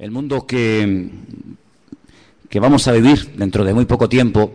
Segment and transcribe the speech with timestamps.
[0.00, 1.10] El mundo que,
[2.48, 4.50] que vamos a vivir dentro de muy poco tiempo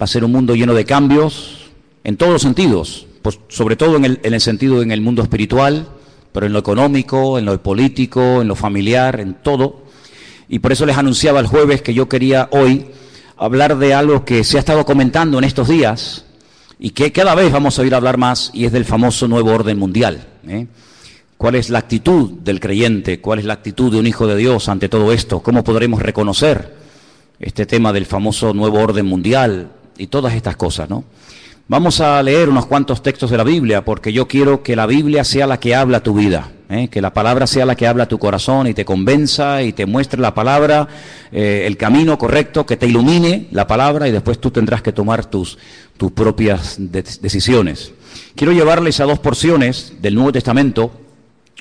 [0.00, 1.70] va a ser un mundo lleno de cambios
[2.04, 5.22] en todos los sentidos, pues sobre todo en el, en el sentido en el mundo
[5.22, 5.90] espiritual,
[6.32, 9.82] pero en lo económico, en lo político, en lo familiar, en todo.
[10.48, 12.86] Y por eso les anunciaba el jueves que yo quería hoy
[13.36, 16.24] hablar de algo que se ha estado comentando en estos días
[16.78, 19.78] y que cada vez vamos a oír hablar más y es del famoso nuevo orden
[19.78, 20.26] mundial.
[20.48, 20.66] ¿eh?
[21.40, 23.22] ¿Cuál es la actitud del creyente?
[23.22, 25.40] ¿Cuál es la actitud de un hijo de Dios ante todo esto?
[25.40, 26.74] ¿Cómo podremos reconocer
[27.38, 31.02] este tema del famoso nuevo orden mundial y todas estas cosas, ¿no?
[31.66, 35.24] Vamos a leer unos cuantos textos de la Biblia porque yo quiero que la Biblia
[35.24, 36.88] sea la que habla tu vida, ¿eh?
[36.88, 40.20] que la palabra sea la que habla tu corazón y te convenza y te muestre
[40.20, 40.88] la palabra,
[41.32, 45.24] eh, el camino correcto, que te ilumine la palabra y después tú tendrás que tomar
[45.24, 45.56] tus,
[45.96, 47.94] tus propias de decisiones.
[48.34, 50.92] Quiero llevarles a dos porciones del Nuevo Testamento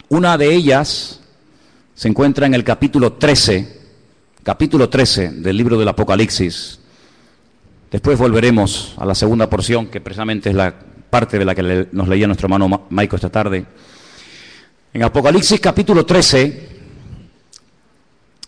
[0.10, 1.20] una de ellas
[1.94, 3.80] se encuentra en el capítulo 13,
[4.44, 6.80] capítulo 13 del libro del Apocalipsis.
[7.92, 10.74] Después volveremos a la segunda porción, que precisamente es la
[11.10, 13.66] parte de la que nos leía nuestro hermano Maico esta tarde.
[14.94, 16.70] En Apocalipsis capítulo 13,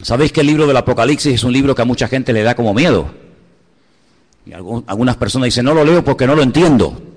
[0.01, 2.55] sabéis que el libro del Apocalipsis es un libro que a mucha gente le da
[2.55, 3.11] como miedo.
[4.45, 7.10] Y algunas personas dicen, no lo leo porque no lo entiendo.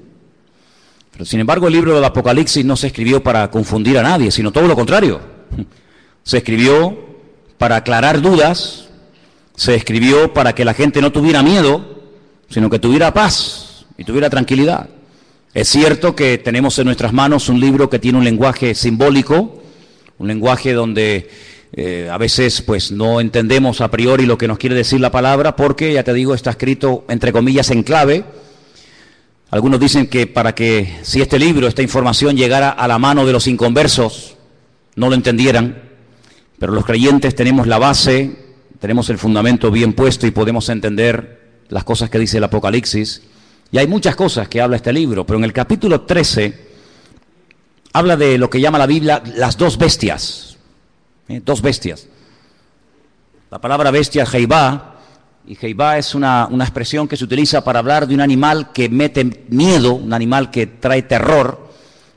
[1.22, 4.66] Sin embargo el libro del Apocalipsis no se escribió para confundir a nadie, sino todo
[4.66, 5.20] lo contrario.
[6.24, 6.96] Se escribió
[7.58, 8.88] para aclarar dudas,
[9.56, 11.84] se escribió para que la gente no tuviera miedo,
[12.48, 14.88] sino que tuviera paz y tuviera tranquilidad.
[15.52, 19.62] Es cierto que tenemos en nuestras manos un libro que tiene un lenguaje simbólico,
[20.18, 21.30] un lenguaje donde
[21.72, 25.54] eh, a veces pues no entendemos a priori lo que nos quiere decir la palabra,
[25.54, 28.24] porque ya te digo, está escrito entre comillas en clave,
[29.50, 33.32] algunos dicen que para que si este libro, esta información llegara a la mano de
[33.32, 34.36] los inconversos,
[34.96, 35.82] no lo entendieran,
[36.58, 38.36] pero los creyentes tenemos la base,
[38.80, 43.22] tenemos el fundamento bien puesto y podemos entender las cosas que dice el Apocalipsis.
[43.70, 46.68] Y hay muchas cosas que habla este libro, pero en el capítulo 13
[47.92, 50.56] habla de lo que llama la Biblia las dos bestias.
[51.28, 51.40] ¿eh?
[51.44, 52.08] Dos bestias.
[53.50, 54.93] La palabra bestia, Jeibá,
[55.46, 58.88] y Jeibá es una, una, expresión que se utiliza para hablar de un animal que
[58.88, 61.68] mete miedo, un animal que trae terror,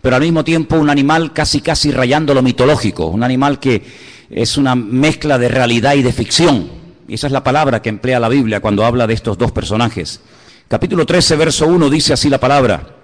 [0.02, 3.84] pero al mismo tiempo un animal casi casi rayando lo mitológico, un animal que
[4.30, 6.70] es una mezcla de realidad y de ficción.
[7.08, 10.22] Y esa es la palabra que emplea la Biblia cuando habla de estos dos personajes.
[10.68, 12.96] Capítulo 13, verso 1 dice así la palabra.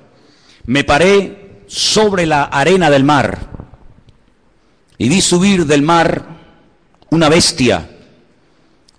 [0.66, 3.50] Me paré sobre la arena del mar
[4.98, 6.26] y vi subir del mar
[7.10, 7.90] una bestia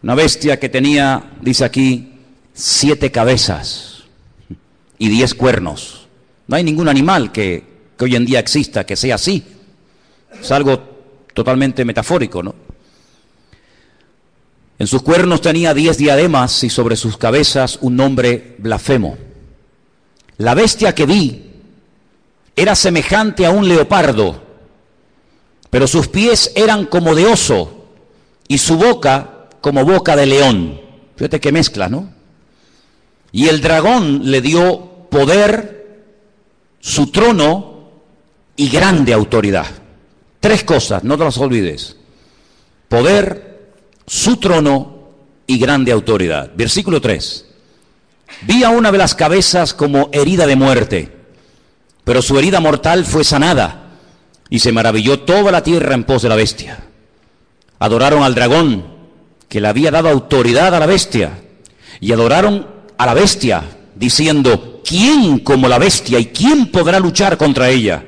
[0.04, 2.12] una bestia que tenía, dice aquí,
[2.53, 4.03] siete cabezas
[4.98, 6.09] y diez cuernos.
[6.47, 7.65] No hay ningún animal que,
[7.97, 9.43] que hoy en día exista que sea así.
[10.38, 10.78] Es algo
[11.32, 12.54] totalmente metafórico, ¿no?
[14.78, 19.16] En sus cuernos tenía diez diademas y sobre sus cabezas un nombre blasfemo.
[20.37, 21.50] La bestia que vi
[22.54, 24.43] era semejante a un leopardo,
[25.70, 27.87] pero sus pies eran como de oso
[28.47, 29.31] y su boca
[29.64, 30.78] como boca de león.
[31.16, 32.12] Fíjate qué mezcla, ¿no?
[33.32, 36.02] Y el dragón le dio poder,
[36.80, 37.88] su trono
[38.56, 39.64] y grande autoridad.
[40.38, 41.97] Tres cosas, no te las olvides.
[42.91, 43.72] Poder,
[44.06, 45.08] su trono
[45.47, 46.50] y grande autoridad.
[46.54, 47.46] Versículo 3.
[48.42, 51.16] Vi a una de las cabezas como herida de muerte,
[52.04, 53.94] pero su herida mortal fue sanada
[54.50, 56.84] y se maravilló toda la tierra en pos de la bestia.
[57.78, 58.94] Adoraron al dragón
[59.54, 61.31] que le había dado autoridad a la bestia
[62.00, 62.66] y adoraron
[62.98, 63.62] a la bestia
[63.94, 68.04] diciendo, ¿quién como la bestia y quién podrá luchar contra ella?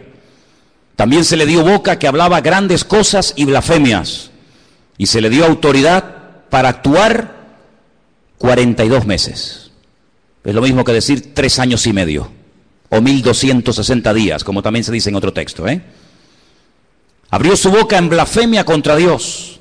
[0.96, 4.32] También se le dio boca que hablaba grandes cosas y blasfemias
[4.98, 7.36] y se le dio autoridad para actuar
[8.38, 9.70] 42 meses.
[10.42, 12.28] Es lo mismo que decir tres años y medio
[12.88, 15.68] o 1260 días, como también se dice en otro texto.
[15.68, 15.80] ¿eh?
[17.30, 19.55] Abrió su boca en blasfemia contra Dios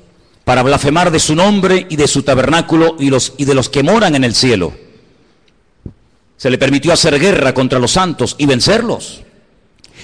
[0.46, 3.82] para blasfemar de su nombre y de su tabernáculo y, los, y de los que
[3.82, 4.72] moran en el cielo.
[6.36, 9.24] Se le permitió hacer guerra contra los santos y vencerlos.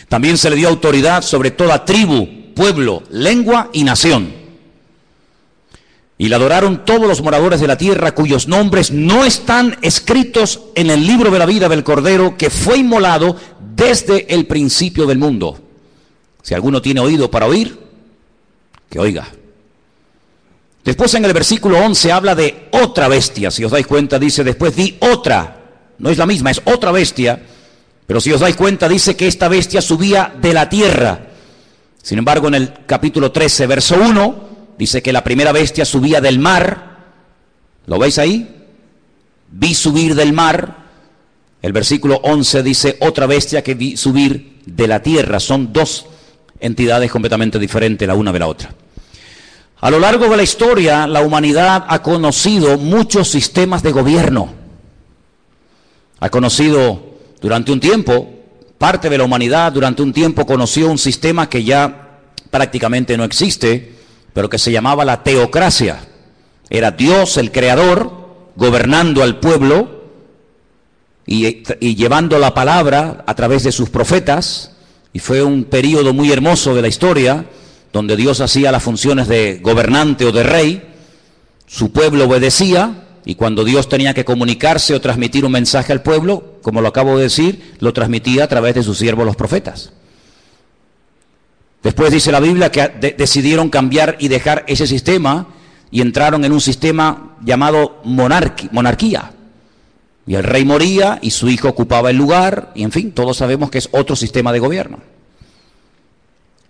[0.08, 4.34] También se le dio autoridad sobre toda tribu, pueblo, lengua y nación.
[6.18, 10.90] Y le adoraron todos los moradores de la tierra cuyos nombres no están escritos en
[10.90, 13.36] el libro de la vida del Cordero que fue inmolado
[13.76, 15.60] desde el principio del mundo.
[16.42, 17.78] Si alguno tiene oído para oír,
[18.90, 19.28] que oiga.
[20.84, 23.50] Después en el versículo 11 habla de otra bestia.
[23.50, 25.60] Si os dais cuenta, dice después di otra.
[25.98, 27.40] No es la misma, es otra bestia.
[28.06, 31.28] Pero si os dais cuenta, dice que esta bestia subía de la tierra.
[32.02, 36.40] Sin embargo, en el capítulo 13, verso 1, dice que la primera bestia subía del
[36.40, 36.92] mar.
[37.86, 38.66] ¿Lo veis ahí?
[39.52, 40.82] Vi subir del mar.
[41.62, 45.38] El versículo 11 dice otra bestia que vi subir de la tierra.
[45.38, 46.06] Son dos
[46.58, 48.74] entidades completamente diferentes la una de la otra.
[49.82, 54.48] A lo largo de la historia, la humanidad ha conocido muchos sistemas de gobierno.
[56.20, 58.30] Ha conocido durante un tiempo,
[58.78, 62.20] parte de la humanidad durante un tiempo conoció un sistema que ya
[62.52, 63.96] prácticamente no existe,
[64.32, 65.98] pero que se llamaba la teocracia.
[66.70, 70.04] Era Dios el creador gobernando al pueblo
[71.26, 71.64] y,
[71.96, 74.76] llevando la palabra a través de sus profetas
[75.12, 77.46] y fue un periodo muy hermoso de la historia,
[77.92, 80.82] donde Dios hacía las funciones de gobernante o de rey,
[81.66, 86.58] su pueblo obedecía, y cuando Dios tenía que comunicarse o transmitir un mensaje al pueblo,
[86.62, 89.92] como lo acabo de decir, lo transmitía a través de sus siervos los profetas.
[91.82, 95.48] Después dice la Biblia que decidieron cambiar y dejar ese sistema
[95.90, 99.32] y entraron en un sistema llamado monarquía.
[100.26, 103.70] Y el rey moría y su hijo ocupaba el lugar, y en fin, todos sabemos
[103.70, 104.98] que es otro sistema de gobierno.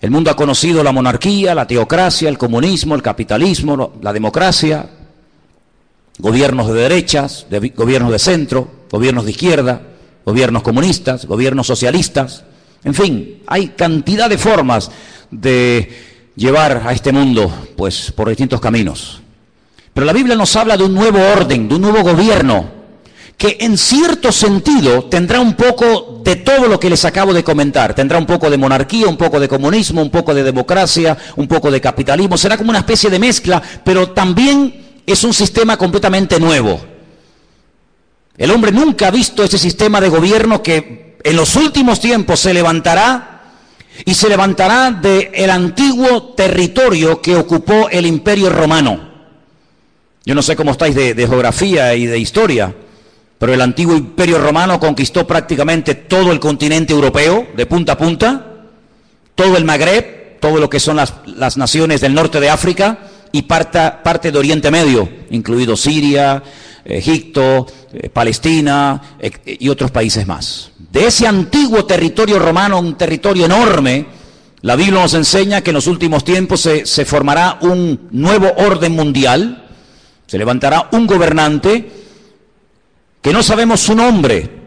[0.03, 4.91] El mundo ha conocido la monarquía, la teocracia, el comunismo, el capitalismo, la democracia,
[6.19, 7.47] gobiernos de derechas,
[7.77, 9.81] gobiernos de centro, gobiernos de izquierda,
[10.27, 12.45] gobiernos comunistas, gobiernos socialistas,
[12.85, 14.91] en fin, hay cantidad de formas
[15.31, 19.21] de llevar a este mundo pues por distintos caminos.
[19.95, 22.82] Pero la Biblia nos habla de un nuevo orden, de un nuevo gobierno,
[23.37, 27.95] que en cierto sentido tendrá un poco de todo lo que les acabo de comentar.
[27.95, 31.71] Tendrá un poco de monarquía, un poco de comunismo, un poco de democracia, un poco
[31.71, 32.39] de capitalismo.
[32.39, 36.81] Será como una especie de mezcla, pero también es un sistema completamente nuevo.
[38.37, 42.55] El hombre nunca ha visto ese sistema de gobierno que en los últimos tiempos se
[42.55, 43.43] levantará
[44.05, 49.11] y se levantará del antiguo territorio que ocupó el imperio romano.
[50.25, 52.75] Yo no sé cómo estáis de, de geografía y de historia,
[53.43, 58.47] pero el antiguo imperio romano conquistó prácticamente todo el continente europeo, de punta a punta,
[59.35, 63.01] todo el Magreb, todo lo que son las, naciones del norte de África
[63.33, 66.41] y parte, de Oriente Medio, incluido Siria,
[66.85, 69.03] Egipto, eh, Palestina
[69.45, 70.71] y otros países más.
[70.93, 74.07] De ese antiguo territorio romano, un territorio enorme,
[74.61, 78.93] la Biblia nos enseña que en los últimos tiempos se, se formará un nuevo orden
[78.93, 79.67] mundial,
[80.29, 82.02] se levantará un gobernante,
[83.23, 84.63] que no sabemos su nombre,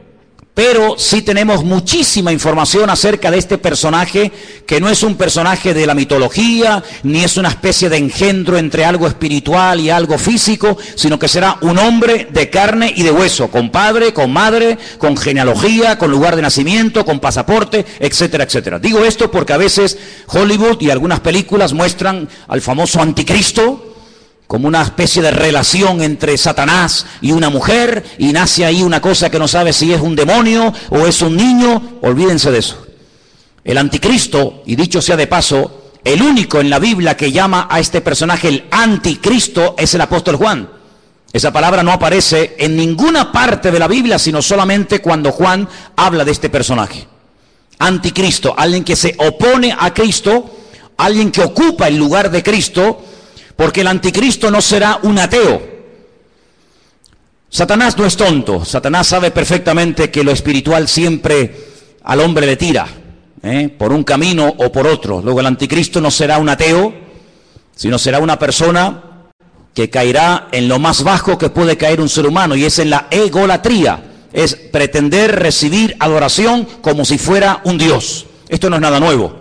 [0.53, 4.31] pero sí tenemos muchísima información acerca de este personaje,
[4.65, 8.85] que no es un personaje de la mitología, ni es una especie de engendro entre
[8.85, 13.49] algo espiritual y algo físico, sino que será un hombre de carne y de hueso,
[13.49, 18.79] con padre, con madre, con genealogía, con lugar de nacimiento, con pasaporte, etcétera, etcétera.
[18.79, 19.97] Digo esto porque a veces
[20.27, 23.94] Hollywood y algunas películas muestran al famoso anticristo,
[24.47, 29.29] como una especie de relación entre Satanás y una mujer, y nace ahí una cosa
[29.29, 32.85] que no sabe si es un demonio o es un niño, olvídense de eso.
[33.63, 37.79] El anticristo, y dicho sea de paso, el único en la Biblia que llama a
[37.79, 40.69] este personaje el anticristo es el apóstol Juan.
[41.33, 46.23] Esa palabra no aparece en ninguna parte de la Biblia, sino solamente cuando Juan habla
[46.23, 47.07] de este personaje.
[47.79, 50.55] Anticristo, alguien que se opone a Cristo,
[50.97, 53.03] alguien que ocupa el lugar de Cristo,
[53.55, 55.75] porque el anticristo no será un ateo.
[57.49, 61.55] Satanás no es tonto, Satanás sabe perfectamente que lo espiritual siempre
[62.03, 62.85] al hombre le tira,
[63.41, 63.69] ¿eh?
[63.69, 65.21] por un camino o por otro.
[65.21, 66.93] Luego el anticristo no será un ateo,
[67.75, 69.03] sino será una persona
[69.73, 72.89] que caerá en lo más bajo que puede caer un ser humano, y es en
[72.89, 74.03] la egolatría,
[74.33, 78.25] es pretender recibir adoración como si fuera un Dios.
[78.49, 79.33] Esto no es nada nuevo.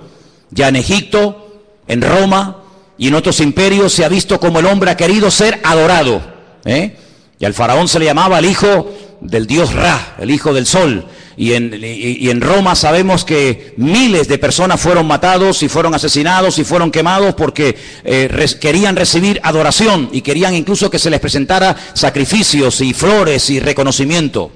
[0.50, 2.63] Ya en Egipto, en Roma,
[2.96, 6.22] y en otros imperios se ha visto como el hombre ha querido ser adorado.
[6.64, 6.96] ¿eh?
[7.38, 11.06] Y al faraón se le llamaba el hijo del dios Ra, el hijo del sol.
[11.36, 16.60] Y en, y, en, Roma sabemos que miles de personas fueron matados y fueron asesinados
[16.60, 21.74] y fueron quemados porque eh, querían recibir adoración y querían incluso que se les presentara
[21.94, 24.52] sacrificios y flores y reconocimiento.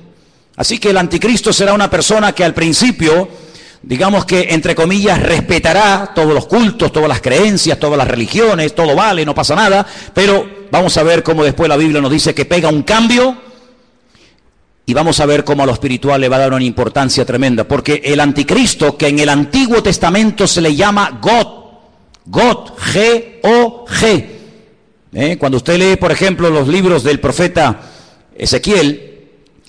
[0.55, 3.29] Así que el anticristo será una persona que al principio
[3.83, 8.95] digamos que, entre comillas, respetará todos los cultos, todas las creencias, todas las religiones, todo
[8.95, 12.45] vale, no pasa nada, pero vamos a ver cómo después la Biblia nos dice que
[12.45, 13.37] pega un cambio
[14.87, 17.65] y vamos a ver cómo a lo espiritual le va a dar una importancia tremenda,
[17.65, 21.47] porque el anticristo, que en el Antiguo Testamento se le llama God,
[22.25, 24.27] God, G-O-G,
[25.13, 25.37] ¿eh?
[25.39, 27.81] cuando usted lee, por ejemplo, los libros del profeta
[28.35, 29.18] Ezequiel,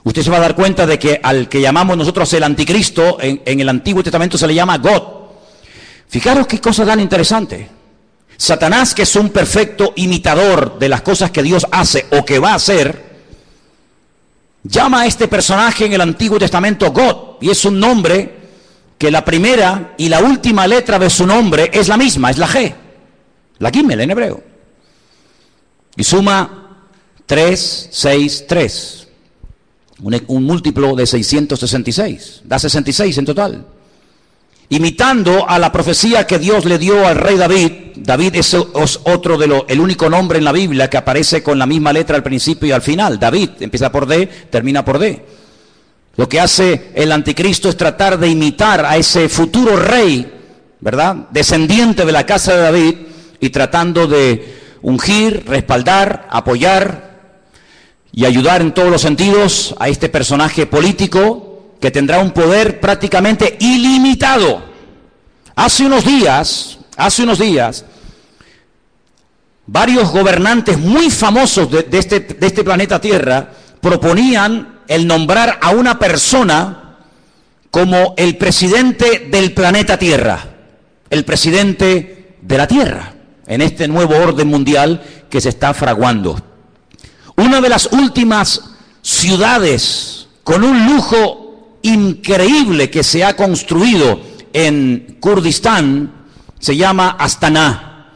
[0.10, 3.60] Usted se va a dar cuenta de que al que llamamos nosotros el anticristo, en,
[3.60, 5.04] el Antiguo Testamento se le llama God.
[6.08, 7.70] Fijaros qué cosa tan interesante.
[8.36, 12.54] Satanás, que es un perfecto imitador de las cosas que Dios hace o que va
[12.54, 13.20] a hacer,
[14.64, 18.34] llama a este personaje en el Antiguo Testamento God, y es un nombre
[18.98, 22.48] que la primera y la última letra de su nombre es la misma, es la
[22.48, 22.74] G,
[23.60, 24.44] la Gimel en hebreo.
[25.96, 26.80] Y suma
[27.28, 29.09] 3, 6, 3,
[30.02, 33.66] un, un múltiplo de 666, da 66 en total
[34.70, 37.72] imitando a la profecía que Dios le dio al rey David.
[37.96, 41.66] David es, otro de los, el único nombre en la Biblia que aparece con la
[41.66, 43.20] misma letra al principio y al final.
[43.20, 45.26] David empieza por D, termina por D.
[46.16, 50.32] Lo que hace el anticristo es tratar de imitar a ese futuro rey,
[50.80, 51.16] ¿verdad?
[51.32, 52.96] Descendiente de la casa de David
[53.40, 57.09] y tratando de ungir, respaldar, apoyar
[58.12, 63.58] y ayudar en todos los sentidos a este personaje político que tendrá un poder prácticamente
[63.60, 64.64] ilimitado.
[65.56, 67.86] Hace unos días, hace unos días,
[69.68, 76.00] varios gobernantes muy famosos de, este, de este planeta Tierra proponían el nombrar a una
[76.00, 76.98] persona
[77.70, 80.40] como el presidente del planeta Tierra,
[81.10, 83.14] el presidente de la Tierra,
[83.46, 86.49] en este nuevo orden mundial que se está fraguando.
[87.40, 88.62] Una de las últimas
[89.02, 94.20] ciudades con un lujo increíble que se ha construido
[94.52, 96.12] en Kurdistán
[96.60, 98.10] se llama Astana.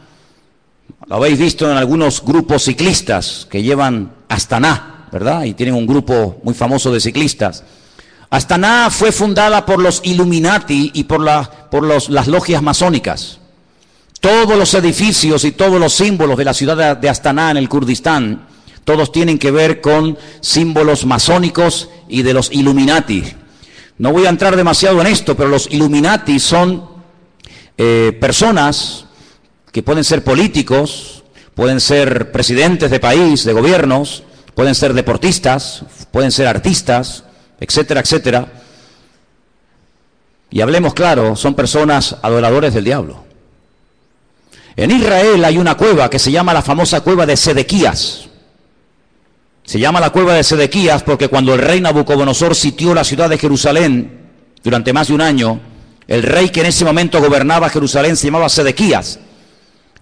[1.08, 5.46] Lo habéis visto en algunos grupos ciclistas que llevan Astana, ¿verdad?
[5.46, 7.64] Y tienen un grupo muy famoso de ciclistas.
[8.30, 11.26] Astana fue fundada por los Illuminati y por,
[11.72, 13.40] por las logias masónicas.
[14.20, 18.52] Todos los edificios y todos los símbolos de la ciudad de Astana en el Kurdistán,
[18.84, 23.24] todos tienen que ver con símbolos masónicos y de los Illuminati.
[23.98, 26.90] No voy a entrar demasiado en esto, pero los Illuminati son
[27.78, 29.06] eh, personas
[29.72, 31.24] que pueden ser políticos,
[31.56, 34.24] pueden ser presidentes de país, de gobiernos,
[34.56, 37.24] pueden ser deportistas, pueden ser artistas,
[37.60, 38.48] etcétera, etcétera.
[40.52, 43.24] Y hablemos claro, son personas adoradores del diablo.
[44.76, 48.30] En Israel hay una cueva que se llama la famosa cueva de Sedequías.
[49.66, 53.38] Se llama la cueva de Sedequías porque cuando el rey Nabucodonosor sitió la ciudad de
[53.38, 54.22] Jerusalén
[54.64, 55.60] durante más de un año,
[56.08, 59.20] el rey que en ese momento gobernaba Jerusalén se llamaba Sedequías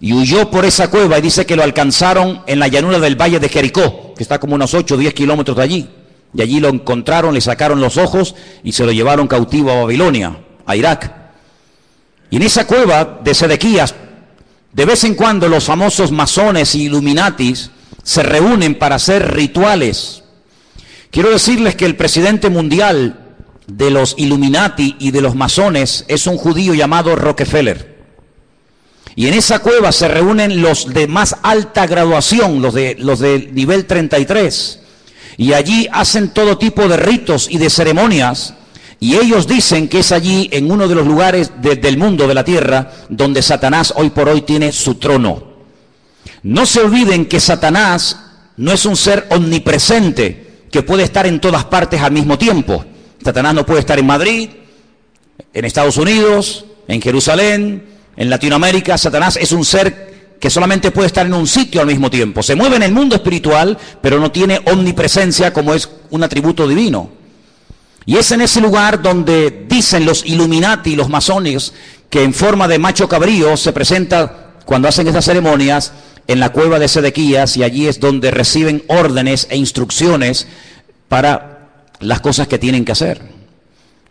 [0.00, 3.38] y huyó por esa cueva y dice que lo alcanzaron en la llanura del valle
[3.38, 5.90] de Jericó, que está como unos 8 o 10 kilómetros de allí.
[6.34, 10.38] Y allí lo encontraron, le sacaron los ojos y se lo llevaron cautivo a Babilonia,
[10.66, 11.14] a Irak.
[12.30, 13.94] Y en esa cueva de Sedequías,
[14.72, 17.70] de vez en cuando los famosos masones y illuminatis
[18.02, 20.22] se reúnen para hacer rituales.
[21.10, 23.18] Quiero decirles que el presidente mundial
[23.66, 27.92] de los Illuminati y de los masones es un judío llamado Rockefeller.
[29.14, 33.50] Y en esa cueva se reúnen los de más alta graduación, los de, los de
[33.52, 34.80] nivel 33.
[35.36, 38.54] Y allí hacen todo tipo de ritos y de ceremonias.
[39.00, 42.44] Y ellos dicen que es allí, en uno de los lugares del mundo, de la
[42.44, 45.51] tierra, donde Satanás hoy por hoy tiene su trono.
[46.42, 48.18] No se olviden que Satanás
[48.56, 52.84] no es un ser omnipresente que puede estar en todas partes al mismo tiempo.
[53.22, 54.50] Satanás no puede estar en Madrid,
[55.52, 57.84] en Estados Unidos, en Jerusalén,
[58.16, 58.98] en Latinoamérica.
[58.98, 62.42] Satanás es un ser que solamente puede estar en un sitio al mismo tiempo.
[62.42, 67.10] Se mueve en el mundo espiritual, pero no tiene omnipresencia como es un atributo divino.
[68.04, 71.72] Y es en ese lugar donde dicen los Illuminati, los masones,
[72.10, 75.92] que en forma de macho cabrío se presenta cuando hacen estas ceremonias
[76.26, 80.46] en la cueva de Sedequías y allí es donde reciben órdenes e instrucciones
[81.08, 83.20] para las cosas que tienen que hacer.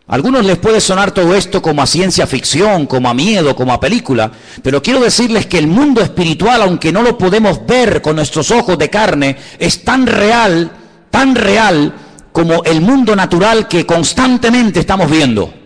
[0.07, 3.71] A algunos les puede sonar todo esto como a ciencia ficción, como a miedo, como
[3.71, 4.31] a película,
[4.61, 8.77] pero quiero decirles que el mundo espiritual, aunque no lo podemos ver con nuestros ojos
[8.77, 10.71] de carne, es tan real,
[11.09, 11.93] tan real
[12.31, 15.60] como el mundo natural que constantemente estamos viendo.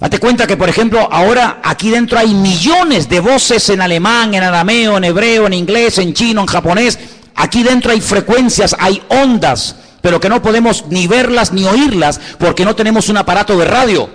[0.00, 4.44] Date cuenta que, por ejemplo, ahora aquí dentro hay millones de voces en alemán, en
[4.44, 6.98] arameo, en hebreo, en inglés, en chino, en japonés.
[7.34, 12.64] Aquí dentro hay frecuencias, hay ondas, pero que no podemos ni verlas ni oírlas porque
[12.64, 14.08] no tenemos un aparato de radio.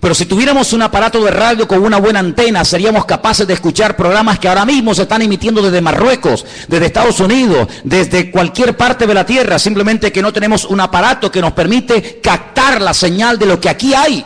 [0.00, 3.96] Pero si tuviéramos un aparato de radio con una buena antena, seríamos capaces de escuchar
[3.96, 9.06] programas que ahora mismo se están emitiendo desde Marruecos, desde Estados Unidos, desde cualquier parte
[9.06, 13.38] de la Tierra, simplemente que no tenemos un aparato que nos permite captar la señal
[13.38, 14.24] de lo que aquí hay.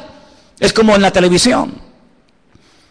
[0.60, 1.74] Es como en la televisión.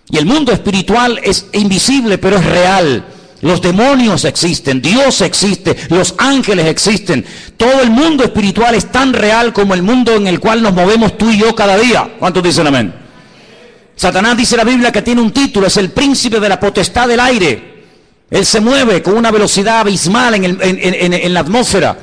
[0.09, 3.05] Y el mundo espiritual es invisible, pero es real.
[3.41, 7.23] Los demonios existen, Dios existe, los ángeles existen.
[7.55, 11.17] Todo el mundo espiritual es tan real como el mundo en el cual nos movemos
[11.17, 12.15] tú y yo cada día.
[12.17, 12.93] ¿Cuántos dicen amén?
[13.95, 17.19] Satanás dice la Biblia que tiene un título, es el príncipe de la potestad del
[17.19, 17.77] aire.
[18.29, 21.97] Él se mueve con una velocidad abismal en, la atmósfera.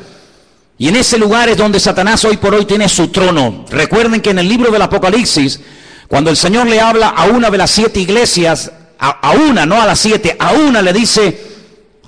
[0.76, 3.64] Y en ese lugar es donde Satanás hoy por hoy tiene su trono.
[3.70, 5.60] Recuerden que en el libro del Apocalipsis,
[6.08, 9.86] cuando el Señor le habla a una de las siete iglesias, a, una, no a
[9.86, 11.40] las siete, a una le dice,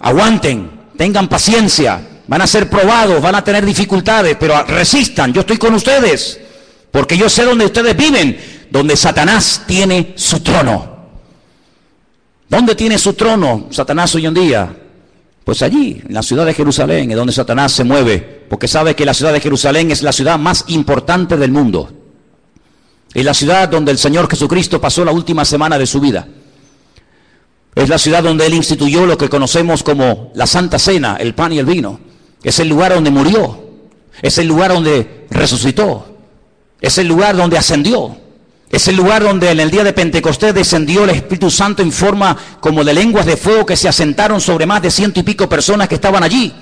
[0.01, 5.59] aguanten, tengan paciencia, van a ser probados, van a tener dificultades, pero resistan, yo estoy
[5.59, 6.41] con ustedes,
[6.91, 10.97] porque yo sé dónde ustedes viven, donde Satanás tiene su trono.
[12.49, 14.77] ¿Dónde tiene su trono Satanás hoy en día?
[15.47, 19.07] Pues allí, en la ciudad de Jerusalén, es donde Satanás se mueve, porque sabe que
[19.07, 21.89] la ciudad de Jerusalén es la ciudad más importante del mundo.
[23.15, 26.27] Es la ciudad donde el Señor Jesucristo pasó la última semana de su vida.
[27.77, 31.53] Es la ciudad donde Él instituyó lo que conocemos como la Santa Cena, el pan
[31.53, 32.01] y el vino.
[32.43, 33.69] Es el lugar donde murió.
[34.23, 36.07] Es el lugar donde resucitó.
[36.81, 38.17] Es el lugar donde ascendió.
[38.71, 42.37] Es el lugar donde en el día de Pentecostés descendió el Espíritu Santo en forma
[42.61, 45.89] como de lenguas de fuego que se asentaron sobre más de ciento y pico personas
[45.89, 46.53] que estaban allí.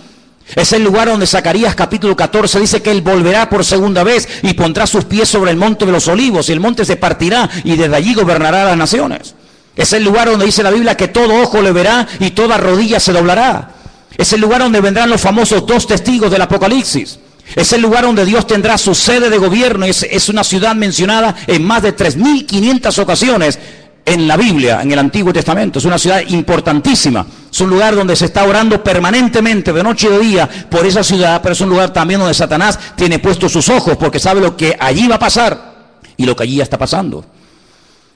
[0.54, 4.52] Es el lugar donde Zacarías capítulo 14 dice que Él volverá por segunda vez y
[4.52, 7.76] pondrá sus pies sobre el monte de los olivos y el monte se partirá y
[7.76, 9.34] desde allí gobernará las naciones.
[9.75, 13.00] Es el lugar donde dice la Biblia que todo ojo le verá y toda rodilla
[13.00, 13.74] se doblará.
[14.16, 17.18] Es el lugar donde vendrán los famosos dos testigos del Apocalipsis.
[17.54, 19.85] Es el lugar donde Dios tendrá su sede de gobierno.
[19.87, 23.59] Es, una ciudad mencionada en más de 3.500 ocasiones
[24.06, 25.78] en la Biblia, en el Antiguo Testamento.
[25.78, 27.26] Es una ciudad importantísima.
[27.50, 31.04] Es un lugar donde se está orando permanentemente, de noche y de día, por esa
[31.04, 34.56] ciudad, pero es un lugar también donde Satanás tiene puestos sus ojos porque sabe lo
[34.56, 35.75] que allí va a pasar
[36.16, 37.25] y lo que allí ya está pasando.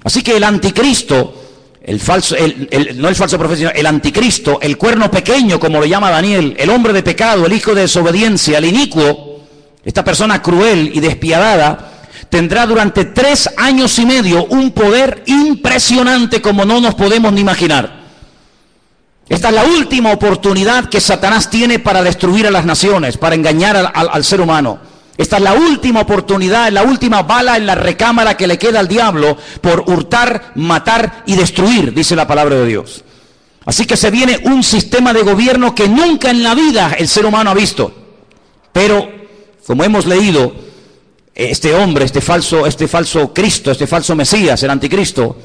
[0.05, 1.48] Así que el anticristo,
[1.89, 2.37] el falso,
[2.97, 6.93] no el falso profeta, el anticristo, el cuerno pequeño, como lo llama Daniel, el hombre
[6.93, 9.41] de pecado, el hijo de desobediencia, el inicuo,
[9.83, 11.93] esta persona cruel y despiadada,
[12.29, 18.03] tendrá durante tres años y medio un poder impresionante como no nos podemos ni imaginar.
[19.27, 23.93] Esta es la última oportunidad que Satanás tiene para destruir a las naciones, para engañar
[23.95, 24.79] al, ser humano.
[25.19, 28.87] Esta es la última oportunidad, la última bala en la recámara que le queda al
[28.87, 33.03] diablo por hurtar, matar y destruir, dice la palabra de Dios.
[33.67, 37.27] Así que se viene un sistema de gobierno que nunca en la vida el ser
[37.27, 37.93] humano ha visto.
[38.73, 39.11] Pero,
[39.67, 40.55] como hemos leído,
[41.35, 45.37] este hombre, este falso, este falso Cristo, este falso Mesías, el anticristo,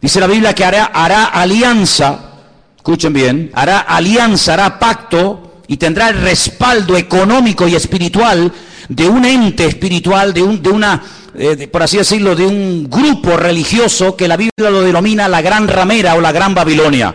[0.00, 2.32] dice la Biblia que hará, hará alianza,
[2.76, 8.52] escuchen bien, hará alianza, hará pacto y tendrá el respaldo económico y espiritual
[8.88, 11.02] de un ente espiritual, de, un, de una,
[11.34, 15.68] eh, por así decirlo, de un grupo religioso que la Biblia lo denomina la gran
[15.68, 17.14] ramera o la gran Babilonia.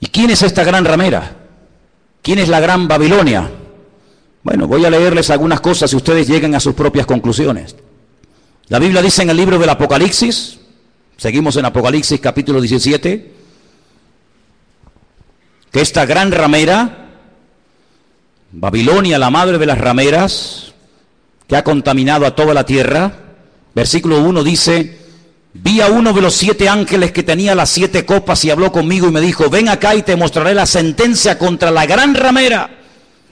[0.00, 1.36] ¿Y quién es esta gran ramera?
[2.22, 3.50] ¿Quién es la gran Babilonia?
[4.42, 7.76] Bueno, voy a leerles algunas cosas y ustedes lleguen a sus propias conclusiones.
[8.68, 10.58] La Biblia dice en el libro del Apocalipsis,
[11.16, 13.32] seguimos en Apocalipsis capítulo 17,
[15.70, 17.01] que esta gran ramera,
[18.52, 20.72] Babilonia, la madre de las rameras,
[21.48, 23.12] que ha contaminado a toda la tierra,
[23.74, 24.98] versículo 1 dice,
[25.54, 29.08] vi a uno de los siete ángeles que tenía las siete copas y habló conmigo
[29.08, 32.82] y me dijo, ven acá y te mostraré la sentencia contra la gran ramera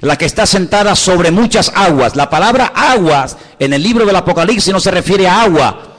[0.01, 2.17] la que está sentada sobre muchas aguas.
[2.17, 5.97] La palabra aguas en el libro del Apocalipsis no se refiere a agua,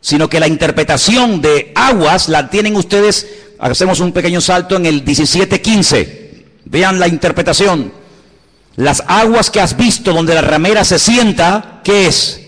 [0.00, 3.26] sino que la interpretación de aguas la tienen ustedes,
[3.58, 6.26] hacemos un pequeño salto en el 17.15.
[6.64, 7.92] Vean la interpretación.
[8.76, 12.42] Las aguas que has visto donde la ramera se sienta, ¿qué es?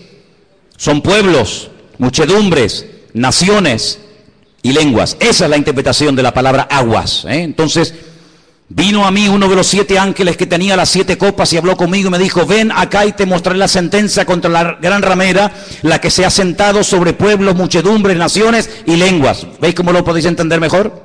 [0.77, 3.99] Son pueblos, muchedumbres, naciones
[4.61, 5.17] y lenguas.
[5.19, 7.25] Esa es la interpretación de la palabra aguas.
[7.25, 7.41] ¿eh?
[7.41, 7.93] Entonces,
[8.71, 11.75] Vino a mí uno de los siete ángeles que tenía las siete copas y habló
[11.75, 15.51] conmigo y me dijo, ven acá y te mostraré la sentencia contra la gran ramera,
[15.81, 19.47] la que se ha sentado sobre pueblos, muchedumbres, naciones y lenguas.
[19.59, 21.03] ¿Veis cómo lo podéis entender mejor?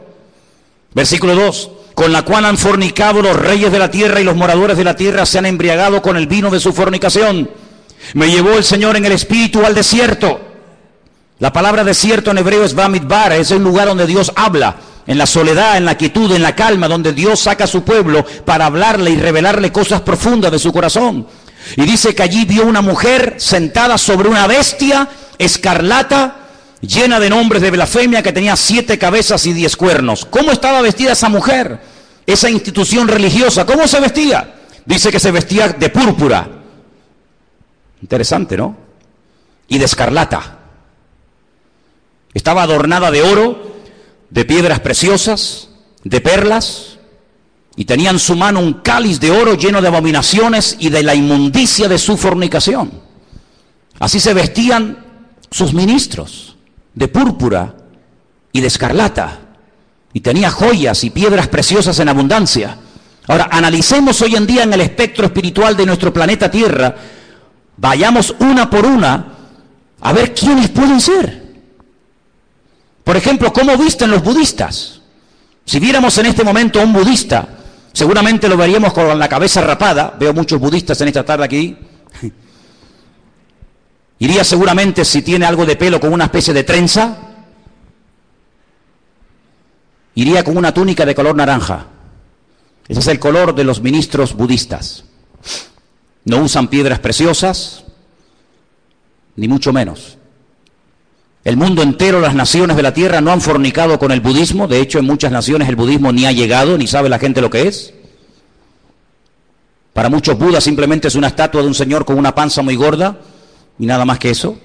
[0.93, 1.71] Versículo 2.
[1.95, 4.97] Con la cual han fornicado los reyes de la tierra y los moradores de la
[4.97, 7.49] tierra se han embriagado con el vino de su fornicación.
[8.15, 10.41] Me llevó el Señor en el espíritu al desierto.
[11.39, 14.77] La palabra desierto en hebreo es Bamidbar, es el lugar donde Dios habla
[15.07, 18.25] en la soledad, en la quietud, en la calma, donde Dios saca a su pueblo
[18.45, 21.27] para hablarle y revelarle cosas profundas de su corazón.
[21.77, 26.44] Y dice que allí vio una mujer sentada sobre una bestia escarlata,
[26.87, 30.25] llena de nombres de blasfemia, que tenía siete cabezas y diez cuernos.
[30.25, 31.81] ¿Cómo estaba vestida esa mujer?
[32.27, 34.55] Esa institución religiosa, ¿cómo se vestía?
[34.85, 36.49] Dice que se vestía de púrpura.
[38.03, 38.77] Interesante, ¿no?
[39.69, 40.59] Y de escarlata.
[42.33, 43.77] Estaba adornada de oro,
[44.31, 45.69] de piedras preciosas,
[46.03, 46.99] de perlas,
[47.77, 51.15] y tenía en su mano un cáliz de oro lleno de abominaciones y de la
[51.15, 52.91] inmundicia de su fornicación.
[53.99, 55.05] Así se vestían
[55.51, 56.54] sus ministros
[56.95, 57.75] de púrpura
[58.53, 59.39] y de escarlata,
[60.13, 62.79] y tenía joyas y piedras preciosas en abundancia.
[63.27, 66.95] Ahora, analicemos hoy en día en el espectro espiritual de nuestro planeta Tierra,
[67.77, 69.27] vayamos una por una
[70.01, 71.43] a ver quiénes pueden ser.
[73.03, 75.01] Por ejemplo, ¿cómo visten los budistas?
[75.65, 77.49] Si viéramos en este momento a un budista,
[77.93, 80.15] seguramente lo veríamos con la cabeza rapada.
[80.19, 81.77] Veo muchos budistas en esta tarde aquí.
[84.19, 87.19] Iría seguramente, si tiene algo de pelo, con una especie de trenza.
[90.15, 91.87] Iría con una túnica de color naranja.
[92.87, 95.05] Ese es el color de los ministros budistas.
[96.25, 97.85] No usan piedras preciosas,
[99.37, 100.17] ni mucho menos.
[101.43, 104.69] El mundo entero, las naciones de la tierra no han fornicado con el budismo.
[104.69, 107.51] De hecho, en muchas naciones el budismo ni ha llegado, ni sabe la gente lo
[107.51, 107.93] que es.
[109.93, 113.19] Para muchos Buda simplemente es una estatua de un señor con una panza muy gorda
[113.79, 114.59] y nada más que eso.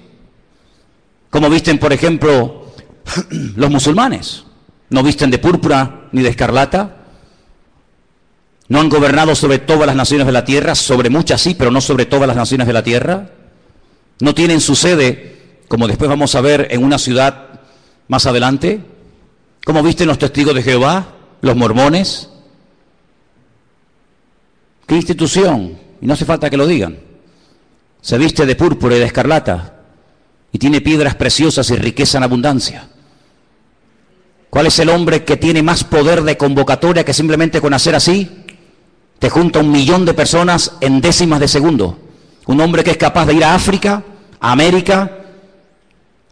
[1.30, 2.72] Como visten, por ejemplo,
[3.56, 4.44] los musulmanes.
[4.90, 6.96] No visten de púrpura ni de escarlata.
[8.68, 11.80] No han gobernado sobre todas las naciones de la tierra, sobre muchas sí, pero no
[11.80, 13.30] sobre todas las naciones de la tierra.
[14.20, 15.30] No tienen su sede
[15.70, 17.60] como después vamos a ver en una ciudad
[18.08, 18.80] más adelante,
[19.64, 22.28] como visten los testigos de Jehová, los mormones.
[24.84, 25.78] ¿Qué institución?
[26.00, 26.98] Y no hace falta que lo digan.
[28.00, 29.74] Se viste de púrpura y de escarlata
[30.52, 32.88] y tiene piedras preciosas y riqueza en abundancia.
[34.48, 38.44] ¿Cuál es el hombre que tiene más poder de convocatoria que simplemente con hacer así
[39.18, 41.98] te junta un millón de personas en décimas de segundo?
[42.46, 44.02] Un hombre que es capaz de ir a África,
[44.40, 45.18] a América,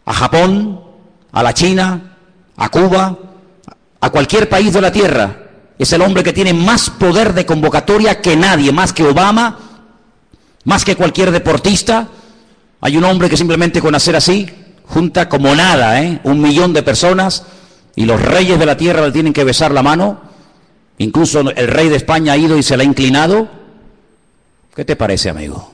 [0.03, 0.81] a Japón,
[1.31, 2.17] a la China,
[2.57, 3.17] a Cuba,
[4.01, 5.45] a cualquier país de la Tierra.
[5.77, 9.68] Es el hombre que tiene más poder de convocatoria que nadie, más que Obama,
[10.69, 12.07] más que cualquier deportista.
[12.81, 14.47] Hay un hombre que simplemente con hacer así,
[14.85, 16.21] junta como nada, ¿eh?
[16.23, 17.43] un millón de personas,
[17.95, 20.21] y los reyes de la tierra le tienen que besar la mano.
[20.99, 23.49] Incluso el rey de España ha ido y se la ha inclinado.
[24.75, 25.73] ¿Qué te parece, amigo?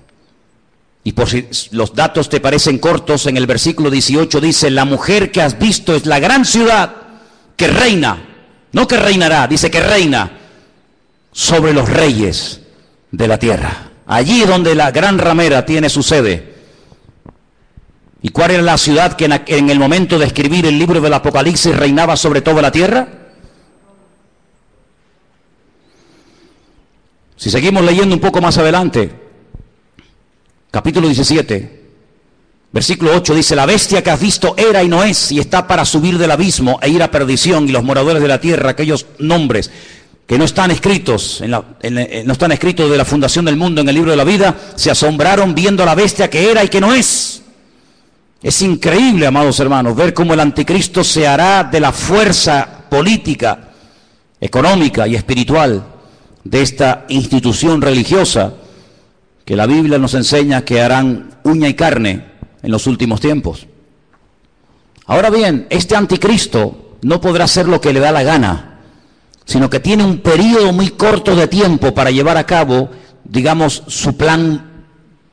[1.03, 5.29] Y por si los datos te parecen cortos, en el versículo 18 dice, la mujer
[5.29, 6.95] que has visto es la gran ciudad
[7.57, 8.17] que reina,
[8.71, 10.31] no que reinará, dice que reina
[11.33, 12.61] sobre los reyes
[13.11, 13.91] de la tierra.
[14.07, 16.53] Allí donde la gran ramera tiene su sede.
[18.21, 21.75] ¿Y cuál era la ciudad que en el momento de escribir el libro del Apocalipsis
[21.75, 23.07] reinaba sobre toda la tierra?
[27.35, 29.11] Si seguimos leyendo un poco más adelante,
[30.71, 31.83] capítulo 17,
[32.71, 35.85] versículo 8 dice, la bestia que has visto era y no es, y está para
[35.85, 39.69] subir del abismo e ir a perdición, y los moradores de la tierra, aquellos nombres
[40.25, 43.95] que no están escritos, en no están escritos de la fundación del mundo en el
[43.95, 46.93] libro de la vida, se asombraron viendo a la bestia que era y que no
[46.93, 47.43] es.
[48.41, 53.71] Es increíble, amados hermanos, ver cómo el anticristo se hará de la fuerza política,
[54.39, 55.83] económica y espiritual
[56.43, 58.53] de esta institución religiosa
[59.43, 62.25] que la Biblia nos enseña que harán uña y carne
[62.63, 63.67] en los últimos tiempos.
[65.05, 68.74] Ahora bien, este anticristo no podrá hacer lo que le da la gana,
[69.45, 72.89] sino que tiene un periodo muy corto de tiempo para llevar a cabo,
[73.23, 74.87] digamos, su plan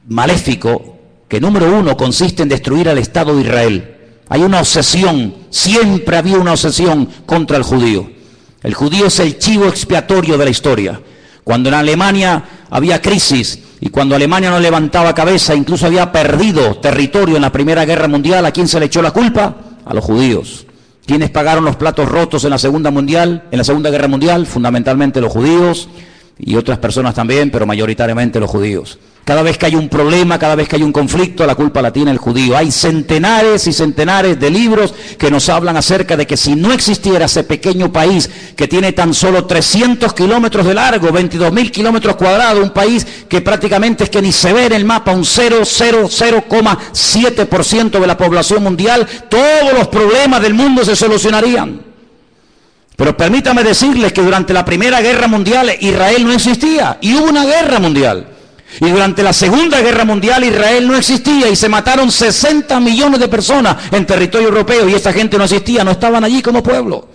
[0.06, 0.98] maléfico,
[1.28, 3.96] que número uno consiste en destruir al Estado de Israel.
[4.28, 8.10] Hay una obsesión, siempre había una obsesión contra el judío.
[8.62, 11.00] El judío es el chivo expiatorio de la historia.
[11.42, 17.34] Cuando en Alemania había crisis, y cuando Alemania no levantaba cabeza, incluso había perdido territorio
[17.34, 19.56] en la Primera Guerra Mundial, ¿a quién se le echó la culpa?
[19.84, 20.66] A los judíos.
[21.06, 24.46] ¿Quiénes pagaron los platos rotos en la Segunda Mundial, en la Segunda Guerra Mundial?
[24.46, 25.88] Fundamentalmente los judíos
[26.44, 28.98] y otras personas también, pero mayoritariamente los judíos.
[29.24, 31.92] Cada vez que hay un problema, cada vez que hay un conflicto, la culpa la
[31.92, 32.56] tiene el judío.
[32.56, 37.26] Hay centenares y centenares de libros que nos hablan acerca de que si no existiera
[37.26, 42.64] ese pequeño país que tiene tan solo 300 kilómetros de largo, 22 mil kilómetros cuadrados,
[42.64, 48.06] un país que prácticamente es que ni se ve en el mapa, un 0,007% de
[48.08, 51.91] la población mundial, todos los problemas del mundo se solucionarían.
[52.96, 57.44] Pero permítame decirles que durante la Primera Guerra Mundial Israel no existía y hubo una
[57.44, 58.26] guerra mundial.
[58.80, 63.28] Y durante la Segunda Guerra Mundial Israel no existía y se mataron 60 millones de
[63.28, 67.08] personas en territorio europeo y esa gente no existía, no estaban allí como pueblo.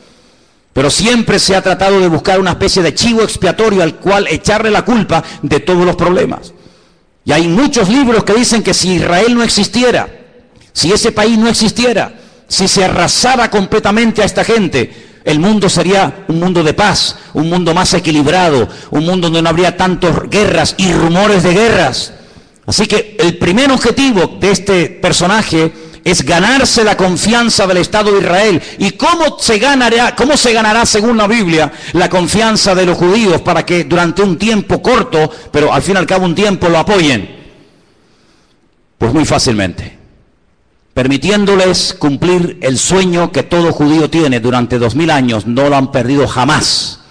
[0.74, 4.70] Pero siempre se ha tratado de buscar una especie de chivo expiatorio al cual echarle
[4.70, 6.54] la culpa de todos los problemas.
[7.26, 10.08] Y hay muchos libros que dicen que si Israel no existiera,
[10.72, 12.14] si ese país no existiera,
[12.48, 17.50] si se arrasara completamente a esta gente, el mundo sería un mundo de paz, un
[17.50, 22.14] mundo más equilibrado, un mundo donde no habría tantas guerras y rumores de guerras.
[22.66, 25.74] Así que el primer objetivo de este personaje
[26.06, 28.62] es ganarse la confianza del Estado de Israel.
[28.80, 33.42] ¿Y cómo se ganará, cómo se ganará según la Biblia la confianza de los judíos
[33.42, 36.78] para que durante un tiempo corto, pero al fin y al cabo un tiempo lo
[36.78, 37.36] apoyen?
[38.98, 39.97] Pues muy fácilmente,
[40.98, 45.92] permitiéndoles cumplir el sueño que todo judío tiene durante dos mil años, no lo han
[45.92, 47.02] perdido jamás.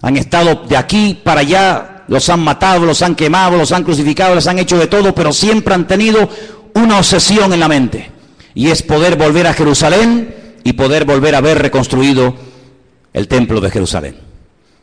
[0.00, 4.34] Han estado de aquí para allá, los han matado, los han quemado, los han crucificado,
[4.34, 6.26] les han hecho de todo, pero siempre han tenido
[6.72, 8.10] una obsesión en la mente
[8.54, 12.34] y es poder volver a Jerusalén y poder volver a ver reconstruido
[13.12, 14.16] el templo de Jerusalén.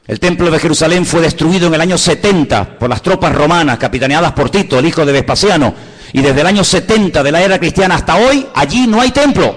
[0.05, 4.33] El templo de Jerusalén fue destruido en el año 70 por las tropas romanas capitaneadas
[4.33, 5.73] por Tito, el hijo de Vespasiano,
[6.13, 9.55] y desde el año 70 de la era cristiana hasta hoy, allí no hay templo.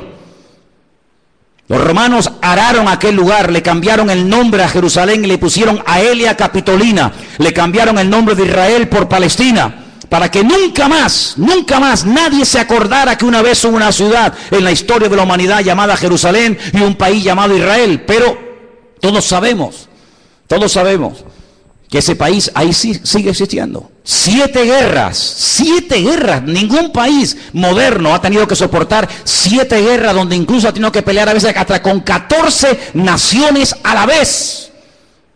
[1.66, 6.36] Los romanos araron aquel lugar, le cambiaron el nombre a Jerusalén y le pusieron Aelia
[6.36, 12.04] Capitolina, le cambiaron el nombre de Israel por Palestina para que nunca más, nunca más
[12.04, 15.60] nadie se acordara que una vez hubo una ciudad en la historia de la humanidad
[15.60, 18.04] llamada Jerusalén y un país llamado Israel.
[18.06, 18.38] Pero
[19.00, 19.88] todos sabemos,
[20.46, 21.24] todos sabemos
[21.88, 23.90] que ese país ahí sí, sigue existiendo.
[24.02, 26.42] Siete guerras, siete guerras.
[26.42, 31.28] Ningún país moderno ha tenido que soportar siete guerras donde incluso ha tenido que pelear
[31.28, 34.72] a veces hasta con 14 naciones a la vez.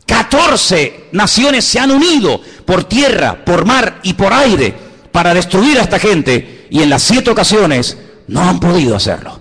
[0.07, 4.75] 14 naciones se han unido por tierra, por mar y por aire
[5.13, 9.41] para destruir a esta gente y en las siete ocasiones no han podido hacerlo.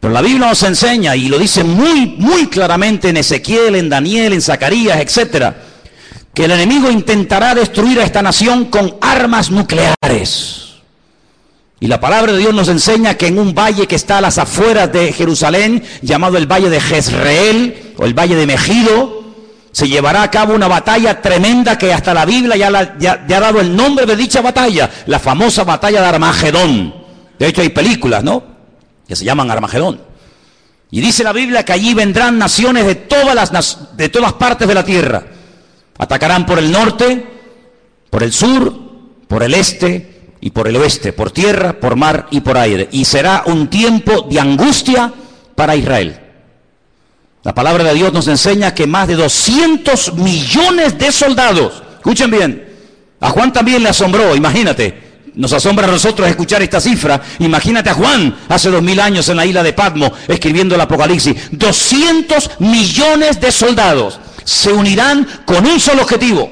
[0.00, 4.32] Pero la Biblia nos enseña y lo dice muy, muy claramente en Ezequiel, en Daniel,
[4.32, 5.54] en Zacarías, etcétera,
[6.34, 10.62] que el enemigo intentará destruir a esta nación con armas nucleares.
[11.78, 14.38] Y la palabra de Dios nos enseña que en un valle que está a las
[14.38, 19.22] afueras de Jerusalén, llamado el valle de Jezreel o el valle de Megido,
[19.72, 22.68] se llevará a cabo una batalla tremenda que hasta la Biblia ya,
[23.36, 26.94] ha dado el nombre de dicha batalla, la famosa batalla de Armagedón.
[27.38, 28.44] De hecho hay películas, ¿no?
[29.08, 30.00] Que se llaman Armagedón.
[30.90, 34.74] Y dice la Biblia que allí vendrán naciones de todas, las, de todas partes de
[34.74, 35.24] la tierra.
[36.02, 37.24] Atacarán por el norte,
[38.10, 38.74] por el sur,
[39.28, 42.88] por el este y por el oeste, por tierra, por mar y por aire.
[42.90, 45.12] Y será un tiempo de angustia
[45.54, 46.18] para Israel.
[47.44, 52.68] La palabra de Dios nos enseña que más de 200 millones de soldados, escuchen bien,
[53.20, 57.22] a Juan también le asombró, imagínate, nos asombra a nosotros escuchar esta cifra.
[57.38, 61.36] Imagínate a Juan hace dos mil años en la isla de Patmo escribiendo el Apocalipsis.
[61.52, 66.50] 200 millones de soldados se unirán con un solo objetivo,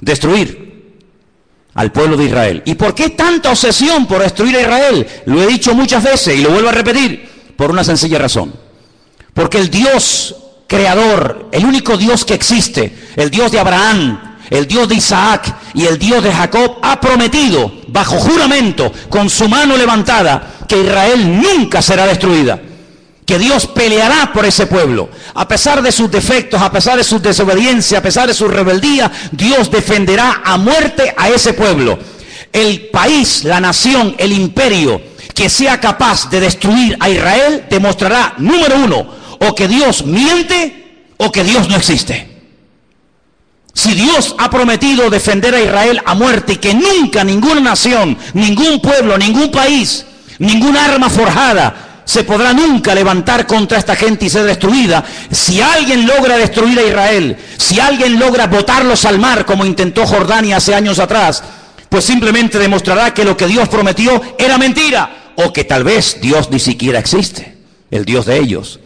[0.00, 0.70] destruir
[1.74, 2.62] al pueblo de Israel.
[2.64, 5.06] ¿Y por qué tanta obsesión por destruir a Israel?
[5.26, 8.52] Lo he dicho muchas veces y lo vuelvo a repetir, por una sencilla razón.
[9.34, 10.34] Porque el Dios
[10.66, 15.86] creador, el único Dios que existe, el Dios de Abraham, el Dios de Isaac y
[15.86, 21.82] el Dios de Jacob, ha prometido bajo juramento, con su mano levantada, que Israel nunca
[21.82, 22.60] será destruida.
[23.30, 25.08] Que Dios peleará por ese pueblo.
[25.34, 29.08] A pesar de sus defectos, a pesar de su desobediencia, a pesar de su rebeldía,
[29.30, 31.96] Dios defenderá a muerte a ese pueblo.
[32.52, 35.00] El país, la nación, el imperio
[35.32, 39.06] que sea capaz de destruir a Israel demostrará, número uno,
[39.38, 42.28] o que Dios miente o que Dios no existe.
[43.72, 48.80] Si Dios ha prometido defender a Israel a muerte y que nunca ninguna nación, ningún
[48.80, 50.04] pueblo, ningún país,
[50.40, 56.06] ningún arma forjada se podrá nunca levantar contra esta gente y ser destruida, si alguien
[56.06, 60.98] logra destruir a Israel, si alguien logra botarlos al mar como intentó Jordania hace años
[60.98, 61.42] atrás,
[61.88, 66.50] pues simplemente demostrará que lo que Dios prometió era mentira o que tal vez Dios
[66.50, 67.56] ni siquiera existe,
[67.90, 68.80] el Dios de ellos.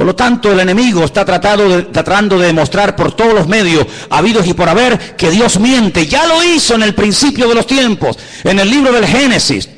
[0.00, 4.54] Por lo tanto, el enemigo está tratando de demostrar por todos los medios habidos y
[4.54, 6.06] por haber que Dios miente.
[6.06, 9.68] Ya lo hizo en el principio de los tiempos, en el libro del Génesis.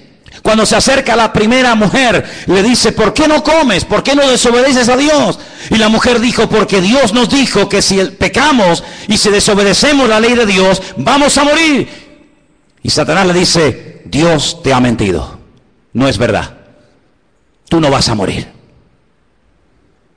[0.43, 3.85] Cuando se acerca la primera mujer, le dice, ¿por qué no comes?
[3.85, 5.39] ¿Por qué no desobedeces a Dios?
[5.71, 10.19] Y la mujer dijo, porque Dios nos dijo que si pecamos y si desobedecemos la
[10.19, 11.89] ley de Dios, vamos a morir.
[12.83, 15.39] Y Satanás le dice, Dios te ha mentido.
[15.93, 16.57] No es verdad.
[17.69, 18.49] Tú no vas a morir.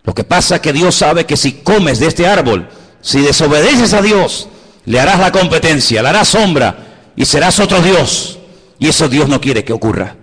[0.03, 2.67] Lo que pasa es que Dios sabe que si comes de este árbol,
[3.01, 4.47] si desobedeces a Dios,
[4.85, 6.77] le harás la competencia, le harás sombra
[7.15, 8.39] y serás otro Dios.
[8.79, 10.15] Y eso Dios no quiere que ocurra.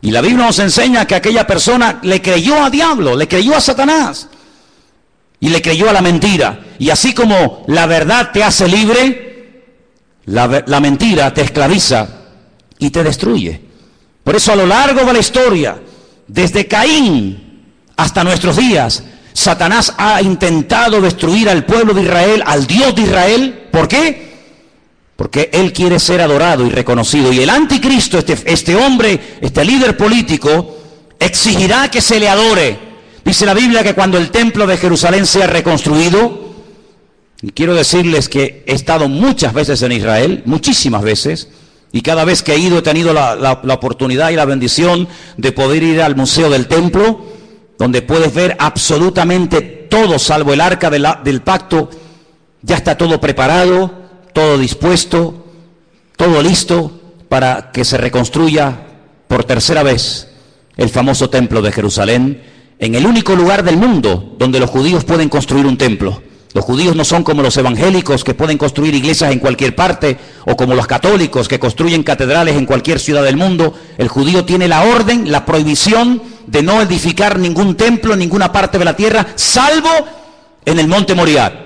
[0.00, 3.60] Y la Biblia nos enseña que aquella persona le creyó a diablo, le creyó a
[3.60, 4.28] Satanás
[5.40, 6.60] y le creyó a la mentira.
[6.78, 9.64] Y así como la verdad te hace libre,
[10.26, 12.08] la, la mentira te esclaviza
[12.78, 13.60] y te destruye.
[14.22, 15.80] Por eso a lo largo de la historia,
[16.26, 17.64] desde Caín
[17.96, 23.68] hasta nuestros días, Satanás ha intentado destruir al pueblo de Israel, al Dios de Israel.
[23.70, 24.25] ¿Por qué?
[25.16, 27.32] Porque él quiere ser adorado y reconocido.
[27.32, 30.76] Y el anticristo, este, este hombre, este líder político,
[31.18, 32.78] exigirá que se le adore.
[33.24, 36.46] Dice la Biblia que cuando el templo de Jerusalén sea reconstruido,
[37.42, 41.48] y quiero decirles que he estado muchas veces en Israel, muchísimas veces,
[41.92, 45.82] y cada vez que he ido he tenido la, oportunidad y la bendición de poder
[45.82, 47.24] ir al Museo del Templo,
[47.78, 51.90] donde puedes ver absolutamente todo, salvo el arca del pacto,
[52.62, 54.05] ya está todo preparado,
[54.36, 55.46] todo dispuesto,
[56.14, 58.80] todo listo para que se reconstruya
[59.28, 60.28] por tercera vez
[60.76, 62.42] el famoso templo de Jerusalén,
[62.78, 66.20] en el único lugar del mundo donde los judíos pueden construir un templo.
[66.52, 70.54] Los judíos no son como los evangélicos que pueden construir iglesias en cualquier parte o
[70.54, 73.72] como los católicos que construyen catedrales en cualquier ciudad del mundo.
[73.96, 78.78] El judío tiene la orden, la prohibición de no edificar ningún templo en ninguna parte
[78.78, 79.88] de la tierra, salvo
[80.66, 81.65] en el monte Moriah,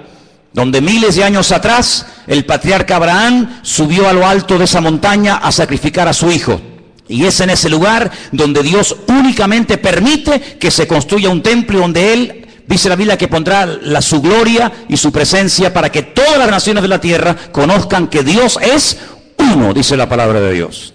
[0.53, 5.37] donde miles de años atrás el patriarca Abraham subió a lo alto de esa montaña
[5.37, 6.61] a sacrificar a su hijo.
[7.09, 12.13] Y es en ese lugar donde Dios únicamente permite que se construya un templo donde
[12.13, 16.39] Él Dice la Biblia que pondrá la, su gloria y su presencia para que todas
[16.39, 18.97] las naciones de la tierra conozcan que Dios es
[19.39, 20.95] uno, dice la palabra de Dios.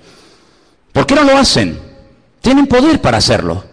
[0.94, 1.78] ¿Por qué no lo hacen?
[2.40, 3.66] Tienen poder para hacerlo.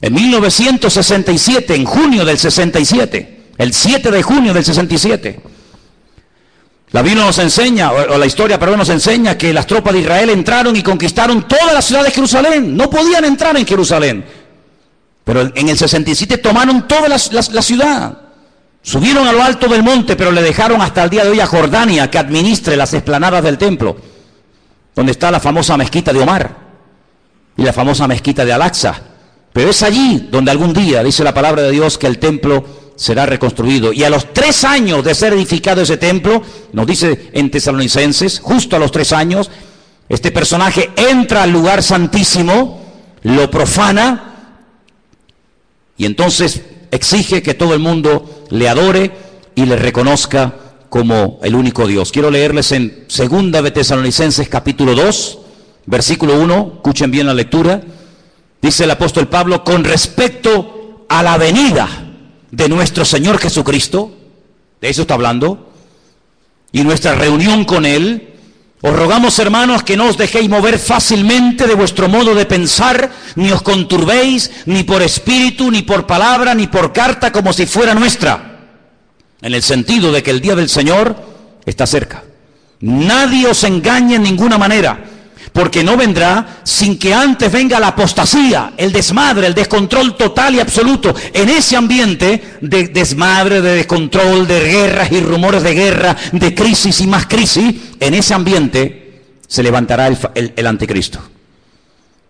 [0.00, 5.40] En 1967, en junio del 67, el 7 de junio del 67,
[6.92, 10.30] la Biblia nos enseña, o la historia, perdón, nos enseña que las tropas de Israel
[10.30, 12.76] entraron y conquistaron toda la ciudad de Jerusalén.
[12.76, 14.24] No podían entrar en Jerusalén.
[15.24, 18.18] Pero en el 67 tomaron toda la, ciudad.
[18.80, 21.46] Subieron a lo alto del monte, pero le dejaron hasta el día de hoy a
[21.46, 23.96] Jordania que administre las esplanadas del templo,
[24.94, 26.56] donde está la famosa mezquita de Omar
[27.56, 29.02] y la famosa mezquita de Al-Aqsa.
[29.52, 33.26] Pero es allí donde algún día, dice la palabra de Dios, que el templo será
[33.26, 33.92] reconstruido.
[33.92, 38.74] Y a los tres años de ser edificado ese templo, nos dice en Tesalonicenses, justo
[38.74, 39.50] a los tres años,
[40.08, 42.82] este personaje entra al lugar santísimo,
[43.22, 44.32] lo profana,
[45.98, 49.12] y entonces exige que todo el mundo le adore
[49.54, 50.54] y le reconozca
[50.88, 52.12] como el único Dios.
[52.12, 55.38] Quiero leerles en Segunda de Tesalonicenses capítulo 2,
[55.86, 57.82] versículo 1, escuchen bien la lectura.
[58.62, 62.05] Dice el apóstol Pablo, con respecto a la venida
[62.50, 64.16] de nuestro Señor Jesucristo,
[64.80, 65.72] de eso está hablando,
[66.72, 68.34] y nuestra reunión con Él,
[68.82, 73.50] os rogamos, hermanos, que no os dejéis mover fácilmente de vuestro modo de pensar, ni
[73.50, 78.68] os conturbéis, ni por espíritu, ni por palabra, ni por carta, como si fuera nuestra.
[79.40, 81.16] En el sentido de que el día del Señor
[81.64, 82.24] está cerca.
[82.80, 85.15] Nadie os engañe en ninguna manera
[85.56, 90.60] porque no vendrá sin que antes venga la apostasía, el desmadre, el descontrol total y
[90.60, 91.14] absoluto.
[91.32, 97.00] En ese ambiente de desmadre, de descontrol, de guerras y rumores de guerra, de crisis
[97.00, 101.20] y más crisis, en ese ambiente se levantará el, el anticristo.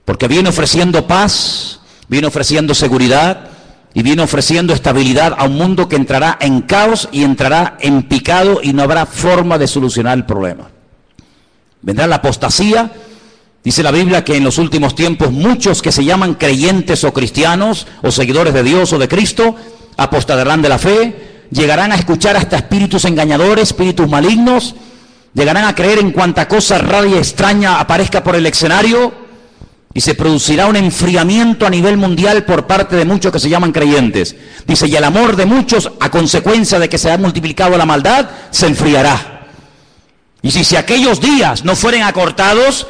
[0.04, 3.48] Porque viene ofreciendo paz, viene ofreciendo seguridad
[3.92, 8.60] y viene ofreciendo estabilidad a un mundo que entrará en caos y entrará en picado
[8.62, 10.68] y no habrá forma de solucionar el problema.
[11.82, 12.92] Vendrá la apostasía
[13.66, 17.88] Dice la Biblia que en los últimos tiempos muchos que se llaman creyentes o cristianos
[18.00, 19.56] o seguidores de Dios o de Cristo
[19.96, 24.76] apostarán de la fe, llegarán a escuchar hasta espíritus engañadores, espíritus malignos,
[25.34, 29.12] llegarán a creer en cuanta cosa rara y extraña aparezca por el escenario
[29.92, 33.72] y se producirá un enfriamiento a nivel mundial por parte de muchos que se llaman
[33.72, 34.36] creyentes.
[34.64, 38.28] Dice, y el amor de muchos a consecuencia de que se ha multiplicado la maldad,
[38.52, 39.48] se enfriará.
[40.40, 42.86] Y si, si aquellos días no fueren acortados,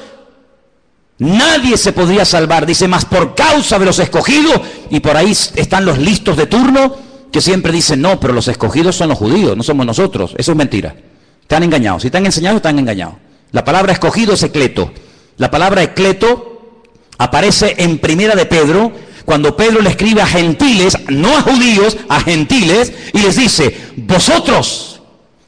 [1.18, 5.86] Nadie se podría salvar, dice más por causa de los escogidos, y por ahí están
[5.86, 6.96] los listos de turno
[7.32, 10.34] que siempre dicen, no, pero los escogidos son los judíos, no somos nosotros.
[10.36, 10.94] Eso es mentira.
[11.42, 12.02] Están engañados.
[12.02, 13.14] Si están enseñados, están engañados.
[13.52, 14.92] La palabra escogido es ecleto.
[15.38, 16.80] La palabra ecleto
[17.18, 18.92] aparece en primera de Pedro,
[19.24, 25.00] cuando Pedro le escribe a gentiles, no a judíos, a gentiles, y les dice, vosotros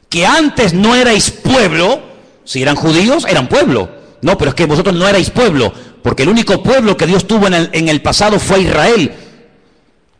[0.09, 2.01] que antes no erais pueblo,
[2.43, 6.29] si eran judíos, eran pueblo no, pero es que vosotros no erais pueblo, porque el
[6.29, 9.13] único pueblo que Dios tuvo en el, en el pasado fue Israel.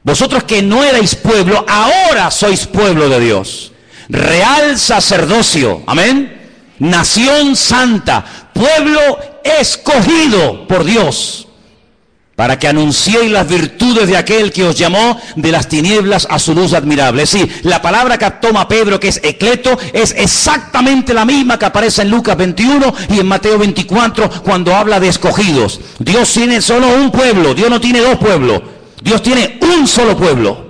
[0.04, 3.72] Vosotros que no erais pueblo, ahora sois pueblo de Dios.
[4.08, 6.38] Real sacerdocio, amén.
[6.80, 9.02] Nación santa, pueblo
[9.43, 11.49] escogido por Dios
[12.40, 16.56] para que anunciéis las virtudes de aquel que os llamó de las tinieblas a su
[16.56, 17.24] luz admirable.
[17.24, 22.04] Decir, la palabra que toma Pedro, que es ecleto, es exactamente la misma que aparece
[22.04, 25.82] en Lucas 21 y en Mateo 24 cuando habla de escogidos.
[26.00, 28.62] Dios tiene solo un pueblo, Dios no tiene dos pueblos,
[29.04, 30.70] Dios tiene un solo pueblo.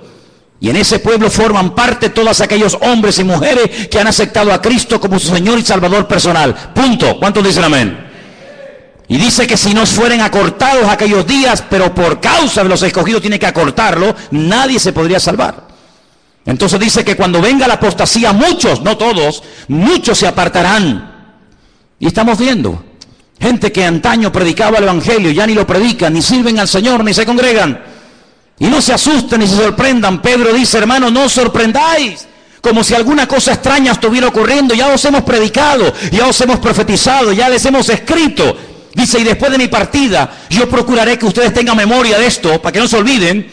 [0.58, 4.60] Y en ese pueblo forman parte todos aquellos hombres y mujeres que han aceptado a
[4.60, 6.52] Cristo como su Señor y Salvador personal.
[6.74, 7.16] Punto.
[7.20, 8.09] ¿Cuántos dicen amén?
[9.10, 13.20] Y dice que si no fueren acortados aquellos días, pero por causa de los escogidos
[13.20, 15.66] tiene que acortarlo, nadie se podría salvar.
[16.46, 21.12] Entonces dice que cuando venga la apostasía, muchos, no todos, muchos se apartarán.
[21.98, 22.84] Y estamos viendo
[23.40, 27.12] gente que antaño predicaba el Evangelio, ya ni lo predican, ni sirven al Señor, ni
[27.12, 27.82] se congregan.
[28.60, 30.22] Y no se asusten ni se sorprendan.
[30.22, 32.28] Pedro dice, hermano, no os sorprendáis.
[32.60, 34.72] Como si alguna cosa extraña estuviera ocurriendo.
[34.72, 38.69] Ya os hemos predicado, ya os hemos profetizado, ya les hemos escrito.
[38.94, 42.72] Dice, y después de mi partida, yo procuraré que ustedes tengan memoria de esto, para
[42.72, 43.48] que no se olviden,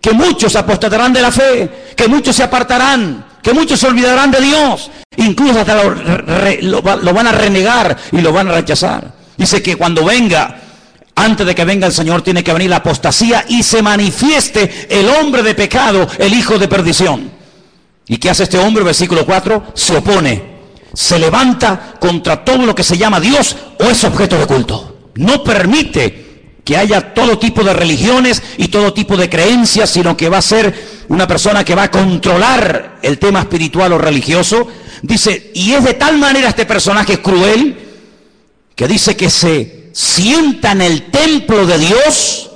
[0.00, 4.40] que muchos apostatarán de la fe, que muchos se apartarán, que muchos se olvidarán de
[4.40, 9.12] Dios, incluso hasta lo, lo van a renegar y lo van a rechazar.
[9.36, 10.60] Dice que cuando venga,
[11.14, 15.08] antes de que venga el Señor, tiene que venir la apostasía y se manifieste el
[15.08, 17.30] hombre de pecado, el hijo de perdición.
[18.08, 18.84] ¿Y qué hace este hombre?
[18.84, 20.51] Versículo 4, se opone
[20.94, 25.10] se levanta contra todo lo que se llama Dios o es objeto de culto.
[25.14, 26.22] No permite
[26.64, 30.42] que haya todo tipo de religiones y todo tipo de creencias, sino que va a
[30.42, 34.68] ser una persona que va a controlar el tema espiritual o religioso.
[35.02, 37.76] Dice, y es de tal manera este personaje cruel
[38.76, 42.50] que dice que se sienta en el templo de Dios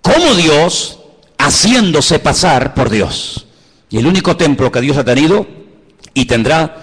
[0.00, 1.00] como Dios,
[1.38, 3.46] haciéndose pasar por Dios.
[3.90, 5.46] Y el único templo que Dios ha tenido
[6.18, 6.74] y tendrá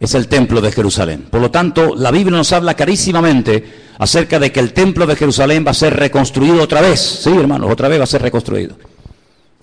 [0.00, 1.26] es el templo de Jerusalén.
[1.30, 5.64] Por lo tanto, la Biblia nos habla carísimamente acerca de que el templo de Jerusalén
[5.64, 7.00] va a ser reconstruido otra vez.
[7.22, 8.76] Sí, hermanos, otra vez va a ser reconstruido.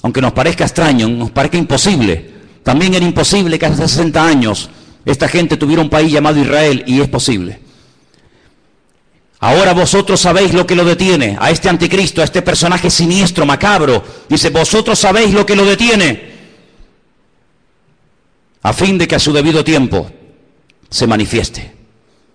[0.03, 2.31] Aunque nos parezca extraño, nos parezca imposible.
[2.63, 4.69] También era imposible que hace 60 años
[5.03, 7.59] esta gente tuviera un país llamado Israel y es posible.
[9.41, 14.01] Ahora vosotros sabéis lo que lo detiene, a este anticristo, a este personaje siniestro, macabro.
[14.29, 16.28] Dice, vosotros sabéis lo que lo detiene
[18.61, 20.09] a fin de que a su debido tiempo
[20.89, 21.79] se manifieste.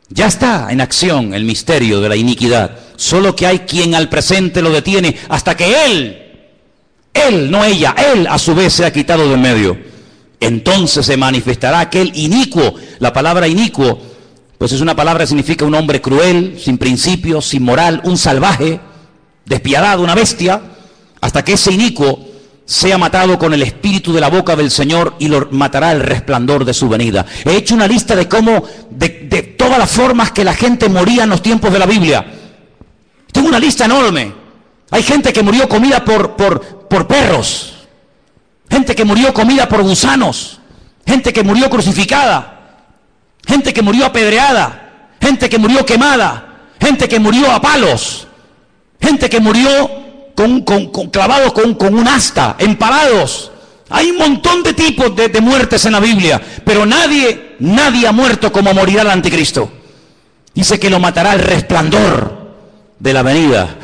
[0.08, 4.62] Ya está en acción el misterio de la iniquidad, solo que hay quien al presente
[4.62, 6.24] lo detiene hasta que él,
[7.12, 9.76] él, no ella, él a su vez se ha quitado de medio.
[10.40, 13.98] Entonces se manifestará aquel inicuo, la palabra inicuo,
[14.58, 18.80] pues es una palabra que significa un hombre cruel, sin principios, sin moral, un salvaje,
[19.46, 20.60] despiadado, una bestia,
[21.20, 22.33] hasta que ese inicuo
[22.66, 26.64] sea matado con el espíritu de la boca del Señor y lo matará el resplandor
[26.64, 27.26] de su venida.
[27.44, 31.24] He hecho una lista de cómo, de, de, todas las formas que la gente moría
[31.24, 32.24] en los tiempos de la Biblia.
[33.30, 34.32] Tengo una lista enorme.
[34.90, 37.74] Hay gente que murió comida por, por, por perros.
[38.70, 40.60] Gente que murió comida por gusanos.
[41.06, 42.78] Gente que murió crucificada.
[43.46, 45.10] Gente que murió apedreada.
[45.20, 46.62] Gente que murió quemada.
[46.80, 48.26] Gente que murió a palos.
[49.00, 50.03] Gente que murió
[50.34, 50.62] con,
[51.10, 53.50] clavados con, un asta, empalados.
[53.90, 58.12] Hay un montón de tipos de, de, muertes en la Biblia, pero nadie, nadie ha
[58.12, 59.70] muerto como morirá el anticristo.
[60.54, 62.54] Dice que lo matará el resplandor
[62.98, 63.76] de la venida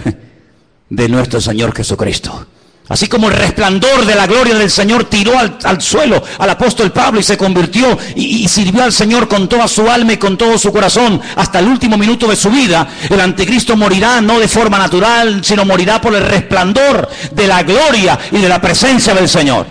[0.88, 2.46] de nuestro Señor Jesucristo.
[2.90, 7.20] Así como el resplandor de la gloria del Señor tiró al, suelo al apóstol Pablo
[7.20, 10.58] y se convirtió y, y, sirvió al Señor con toda su alma y con todo
[10.58, 14.76] su corazón hasta el último minuto de su vida, el anticristo morirá no de forma
[14.76, 19.66] natural, sino morirá por el resplandor de la gloria y de la presencia del Señor.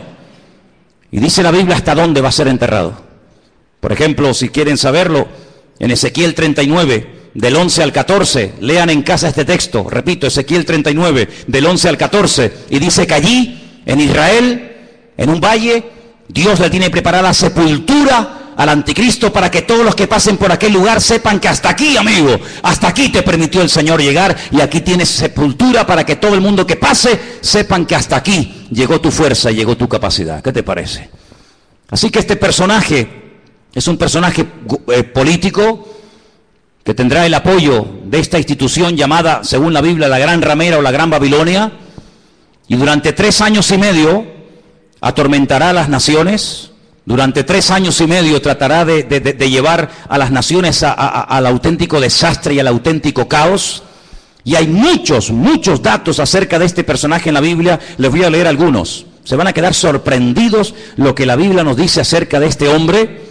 [1.11, 2.93] Y dice la Biblia hasta dónde va a ser enterrado.
[3.81, 5.27] Por ejemplo, si quieren saberlo,
[5.77, 8.53] en Ezequiel 39, del 11 al 14.
[8.59, 12.53] Lean en casa este texto, repito, Ezequiel 39, del 11 al 14.
[12.69, 14.75] Y dice que allí, en Israel,
[15.15, 15.83] en un valle,
[16.27, 20.73] Dios le tiene preparada sepultura al anticristo para que todos los que pasen por aquel
[20.73, 24.81] lugar sepan que hasta aquí, amigo, hasta aquí te permitió el Señor llegar y aquí
[24.81, 29.11] tienes sepultura para que todo el mundo que pase sepan que hasta aquí llegó tu
[29.11, 30.43] fuerza, y llegó tu capacidad.
[30.43, 31.09] ¿Qué te parece?
[31.89, 33.07] Así que este personaje
[33.73, 34.45] es un personaje
[34.93, 35.98] eh, político,
[36.89, 40.81] que tendrá el apoyo de esta institución llamada, según la Biblia, la Gran Ramera o
[40.81, 41.71] la Gran Babilonia,
[42.67, 44.25] y durante tres años y medio
[44.99, 46.71] atormentará a las naciones,
[47.05, 49.03] durante tres años y medio tratará de,
[49.51, 53.83] llevar a las naciones al auténtico desastre y al auténtico caos.
[54.43, 58.31] Y hay muchos, muchos datos acerca de este personaje en la Biblia, les voy a
[58.31, 59.05] leer algunos.
[59.23, 63.29] Se van a quedar sorprendidos lo que la Biblia nos dice acerca de este hombre.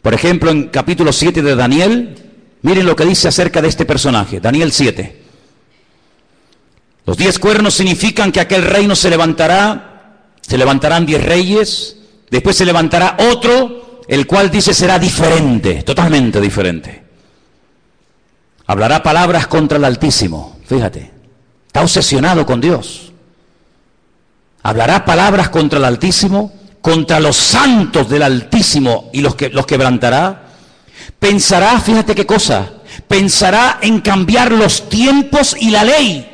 [0.00, 2.17] Por ejemplo, en capítulo 7 de Daniel,
[2.62, 5.22] Miren lo que dice acerca de este personaje, Daniel 7.
[7.06, 11.96] Los diez cuernos significan que aquel reino se levantará, se levantarán diez reyes,
[12.30, 17.04] después se levantará otro, el cual dice será diferente, totalmente diferente.
[18.66, 21.10] Hablará palabras contra el Altísimo, fíjate,
[21.66, 23.12] está obsesionado con Dios.
[24.62, 26.52] Hablará palabras contra el Altísimo,
[26.82, 30.47] contra los santos del Altísimo y los que los quebrantará
[31.18, 32.70] Pensará, fíjate qué cosa,
[33.08, 36.24] pensará en cambiar los tiempos y la ley.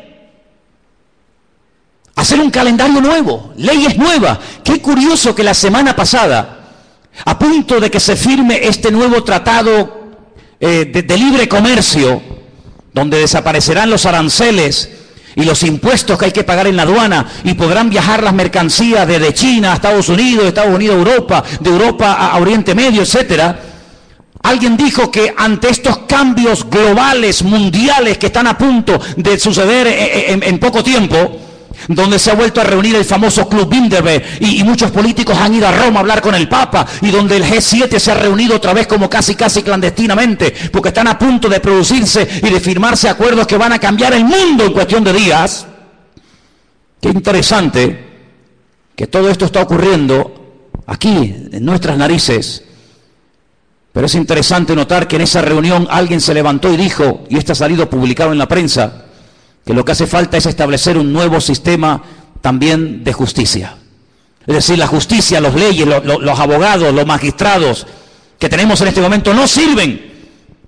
[2.16, 4.38] Hacer un calendario nuevo, leyes nuevas.
[4.62, 6.60] Qué curioso que la semana pasada,
[7.24, 10.16] a punto de que se firme este nuevo tratado
[10.60, 12.22] eh, de, de libre comercio,
[12.92, 14.90] donde desaparecerán los aranceles
[15.34, 19.08] y los impuestos que hay que pagar en la aduana y podrán viajar las mercancías
[19.08, 23.73] desde China a Estados Unidos, Estados Unidos a Europa, de Europa a Oriente Medio, etcétera.
[24.44, 29.86] Alguien dijo que ante estos cambios globales, mundiales que están a punto de suceder
[30.42, 31.40] en poco tiempo,
[31.88, 35.54] donde se ha vuelto a reunir el famoso Club Bilderberg y, y, muchos políticos han
[35.54, 38.56] ido a Roma a hablar con el Papa y donde el G7 se ha reunido
[38.56, 43.08] otra vez como casi casi clandestinamente porque están a punto de producirse y de firmarse
[43.08, 45.66] acuerdos que van a cambiar el mundo en cuestión de días.
[47.00, 48.12] Qué interesante
[48.96, 52.62] que todo esto está ocurriendo aquí, en nuestras narices.
[53.94, 57.52] Pero es interesante notar que en esa reunión alguien se levantó y dijo, y esto
[57.52, 59.04] ha salido publicado en la prensa,
[59.64, 62.02] que lo que hace falta es establecer un nuevo sistema
[62.40, 63.76] también de justicia.
[64.44, 67.86] Es decir, la justicia, los leyes, los, abogados, los magistrados
[68.36, 70.12] que tenemos en este momento no sirven.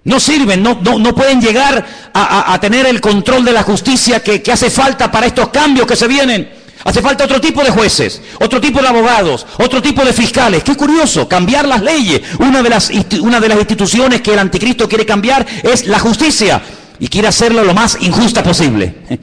[0.05, 3.65] No sirven, no, no, no pueden llegar a, a, a, tener el control de la
[3.65, 6.49] justicia que, que hace falta para estos cambios que se vienen.
[6.87, 10.63] Hace falta otro tipo de jueces, otro tipo de abogados, otro tipo de fiscales.
[10.63, 12.23] Qué curioso, cambiar las leyes.
[12.39, 16.63] Una de las, una de las instituciones que el anticristo quiere cambiar es la justicia
[17.01, 18.95] y quiere hacerlo lo más injusta posible.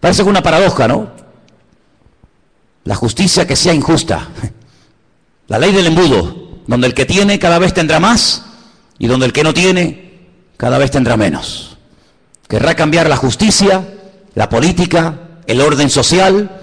[0.00, 1.10] Parece una paradoja, ¿no?
[2.84, 4.26] La justicia que sea injusta.
[5.48, 8.44] La ley del embudo, donde el que tiene cada vez tendrá más
[8.98, 11.76] y donde el que no tiene cada vez tendrá menos.
[12.48, 13.86] Querrá cambiar la justicia,
[14.34, 16.57] la política, el orden social.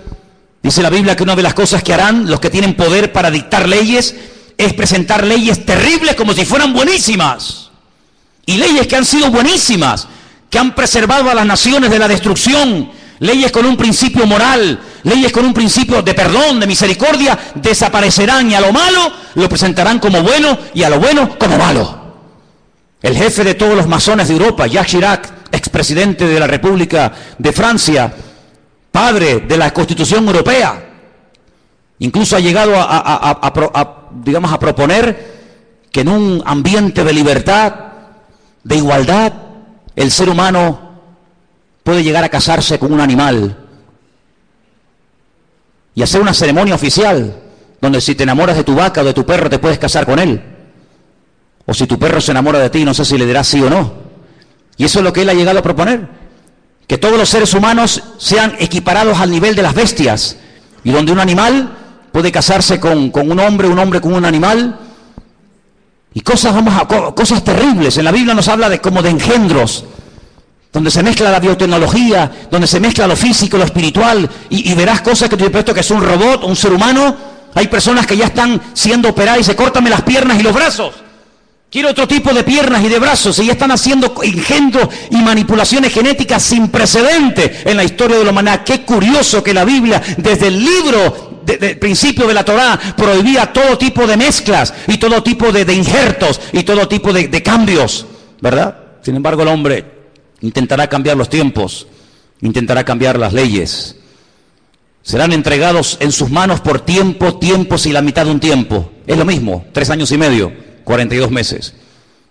[0.66, 3.30] Dice la Biblia que una de las cosas que harán los que tienen poder para
[3.30, 4.16] dictar leyes
[4.57, 7.70] es presentar leyes terribles como si fueran buenísimas.
[8.47, 10.07] Y leyes que han sido buenísimas,
[10.49, 12.89] que han preservado a las naciones de la destrucción,
[13.20, 18.55] leyes con un principio moral, leyes con un principio de perdón, de misericordia, desaparecerán y
[18.55, 22.05] a lo malo lo presentarán como bueno y a lo bueno como malo.
[23.03, 27.53] El jefe de todos los masones de Europa, Jacques Chirac, expresidente de la República de
[27.53, 28.11] Francia,
[28.96, 30.88] padre de la Constitución Europea,
[32.00, 35.36] incluso ha llegado a, a, digamos, a proponer
[35.91, 37.74] que en un ambiente de libertad,
[38.64, 39.34] de igualdad,
[39.98, 40.80] el ser humano
[41.84, 43.58] puede llegar a casarse con un animal
[45.93, 47.36] y hacer una ceremonia oficial
[47.82, 50.20] donde si te enamoras de tu vaca o de tu perro te puedes casar con
[50.20, 50.41] él.
[51.66, 53.70] O si tu perro se enamora de ti, no sé si le dirás sí o
[53.70, 53.93] no.
[54.78, 56.24] Y eso es lo que él ha llegado a proponer.
[56.88, 60.38] Que todos los seres humanos sean equiparados al nivel de las bestias.
[60.83, 61.75] Y donde un animal
[62.11, 64.79] puede casarse con, con un hombre, un hombre con un animal.
[66.13, 67.97] Y cosas, vamos a, cosas terribles.
[67.97, 69.86] En la Biblia nos habla de como de engendros
[70.75, 75.29] donde se mezcla la biotecnología, donde se mezcla lo físico, lo espiritual, y, verás cosas
[75.29, 77.15] que te puesto que es un robot, un ser humano.
[77.53, 80.93] Hay personas que ya están siendo operadas y se cortan las piernas y los brazos.
[81.76, 85.91] Quiero otro tipo de piernas y de brazos, y ya están haciendo engendros y manipulaciones
[85.91, 88.63] genéticas sin precedente en la historia de la humanidad.
[88.63, 93.51] Qué curioso que la Biblia, desde el libro del de principio de la Torá, prohibía
[93.51, 97.43] todo tipo de mezclas y todo tipo de, de injertos y todo tipo de, de
[97.43, 98.05] cambios,
[98.39, 98.78] ¿verdad?
[99.01, 99.84] Sin embargo, el hombre
[100.39, 101.88] intentará cambiar los tiempos,
[102.39, 103.97] intentará cambiar las leyes.
[105.03, 108.91] Serán entregados en sus manos por tiempo, tiempos y la mitad de un tiempo.
[109.05, 111.73] Es lo mismo, tres años y medio, 42 meses.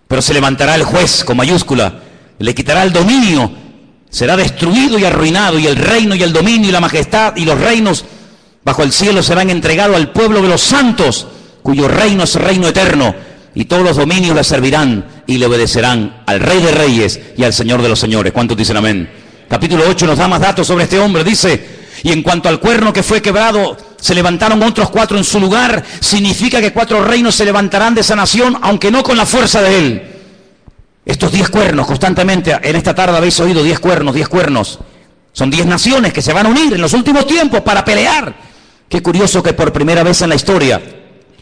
[0.07, 2.01] Pero se levantará el juez con mayúscula,
[2.39, 3.51] le quitará el dominio,
[4.09, 7.59] será destruido y arruinado, y el reino y el dominio y la majestad y los
[7.59, 8.05] reinos
[8.63, 11.27] bajo el cielo serán entregados al pueblo de los santos,
[11.61, 13.13] cuyo reino es reino eterno
[13.55, 17.53] y todos los dominios le servirán y le obedecerán al Rey de Reyes y al
[17.53, 18.33] Señor de los Señores.
[18.33, 19.09] ¿Cuántos dicen amén?
[19.47, 21.23] Capítulo 8 nos da más datos sobre este hombre.
[21.23, 25.39] Dice, y en cuanto al cuerno que fue quebrado, se levantaron otros cuatro en su
[25.39, 25.83] lugar.
[25.99, 29.79] Significa que cuatro reinos se levantarán de esa nación, aunque no con la fuerza de
[29.79, 30.03] él.
[31.03, 34.77] Estos diez cuernos, constantemente, en esta tarde habéis oído diez cuernos, diez cuernos.
[35.33, 38.35] Son diez naciones que se van a unir en los últimos tiempos para pelear.
[38.87, 40.79] Qué curioso que por primera vez en la historia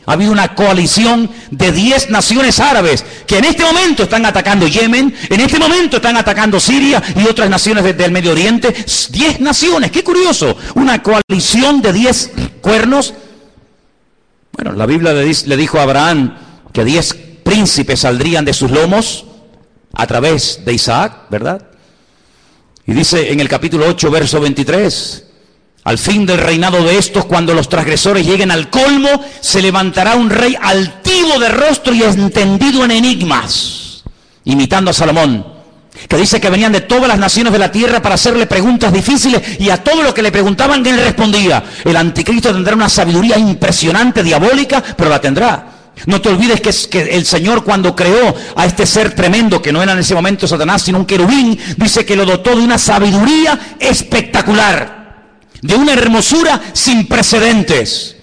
[0.06, 5.14] ha habido una coalición de 10 naciones árabes que en este momento están atacando Yemen,
[5.30, 8.74] en este momento están atacando Siria y otras naciones del Medio Oriente.
[8.74, 10.58] 10 naciones, qué curioso.
[10.76, 12.32] Una coalición de 10
[12.62, 13.14] cuernos.
[14.52, 16.38] Bueno, la Biblia le, dijo a Abraham
[16.72, 19.26] que 10 príncipes saldrían de sus lomos
[19.94, 21.66] a través de Isaac, ¿verdad?
[22.86, 25.24] Y dice en el capítulo 8, verso 23,
[25.84, 29.10] al fin del reinado de estos, cuando los transgresores lleguen al colmo,
[29.42, 34.04] se levantará un rey altivo de rostro y entendido en enigmas,
[34.46, 35.46] imitando a Salomón,
[36.08, 39.60] que dice que venían de todas las naciones de la tierra para hacerle preguntas difíciles
[39.60, 41.64] y a todo lo que le preguntaban él respondía.
[41.84, 45.70] El anticristo tendrá una sabiduría impresionante, diabólica, pero la tendrá.
[46.06, 49.84] No te olvides que, que, el Señor cuando creó a este ser tremendo, que no
[49.84, 53.78] era en ese momento Satanás, sino un querubín, dice que lo dotó de una sabiduría
[53.80, 55.03] espectacular,
[55.64, 58.18] de una hermosura sin precedentes.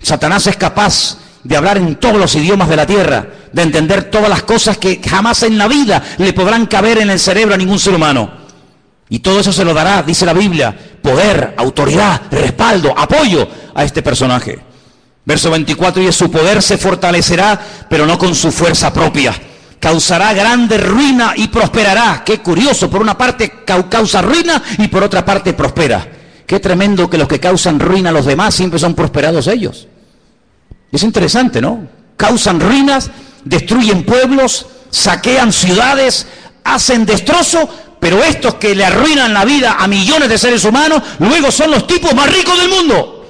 [0.00, 4.30] Satanás es capaz de hablar en todos los idiomas de la tierra, de entender todas
[4.30, 7.80] las cosas que jamás en la vida le podrán caber en el cerebro a ningún
[7.80, 8.44] ser humano.
[9.08, 14.00] Y todo eso se lo dará, dice la Biblia, poder, autoridad, respaldo, apoyo a este
[14.00, 14.58] personaje.
[15.24, 19.34] Verso 24, y su poder se fortalecerá, pero no con su fuerza propia.
[19.80, 22.22] Causará grande ruina y prosperará.
[22.24, 26.13] Qué curioso, por una parte causa ruina y por otra parte prospera.
[26.46, 29.88] Qué tremendo que los que causan ruina a los demás siempre son prosperados ellos.
[30.92, 31.88] Es interesante, ¿no?
[32.16, 33.10] Causan ruinas,
[33.44, 36.26] destruyen pueblos, saquean ciudades,
[36.62, 37.68] hacen destrozo,
[37.98, 41.86] pero estos que le arruinan la vida a millones de seres humanos, luego son los
[41.86, 43.23] tipos más ricos del mundo.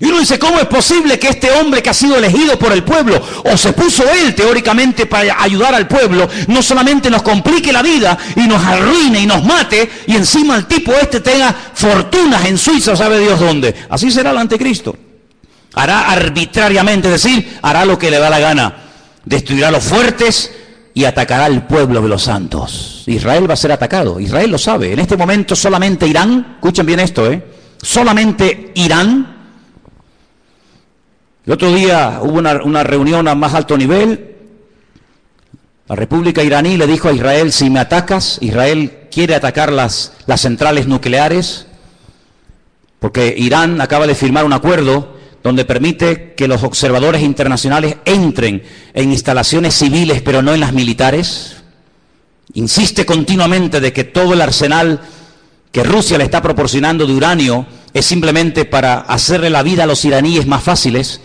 [0.00, 2.84] Y uno dice, ¿cómo es posible que este hombre que ha sido elegido por el
[2.84, 7.82] pueblo, o se puso él teóricamente para ayudar al pueblo, no solamente nos complique la
[7.82, 12.58] vida y nos arruine y nos mate, y encima el tipo este tenga fortunas en
[12.58, 13.74] Suiza, sabe Dios dónde?
[13.90, 14.94] Así será el anticristo
[15.78, 18.74] hará arbitrariamente, es decir, hará lo que le da la gana,
[19.24, 20.52] destruirá a los fuertes
[20.92, 23.04] y atacará al pueblo de los santos.
[23.06, 24.92] Israel va a ser atacado, Israel lo sabe.
[24.92, 27.42] En este momento solamente Irán, escuchen bien esto, ¿eh?
[27.80, 29.36] solamente Irán.
[31.48, 34.36] El otro día hubo una, reunión a más alto nivel.
[35.88, 40.42] La República iraní le dijo a Israel, si me atacas, Israel quiere atacar las, las
[40.42, 41.66] centrales nucleares,
[42.98, 49.10] porque Irán acaba de firmar un acuerdo donde permite que los observadores internacionales entren en
[49.10, 51.56] instalaciones civiles, pero no en las militares.
[52.52, 55.00] Insiste continuamente de que todo el arsenal
[55.72, 60.04] que Rusia le está proporcionando de uranio es simplemente para hacerle la vida a los
[60.04, 61.22] iraníes más fáciles,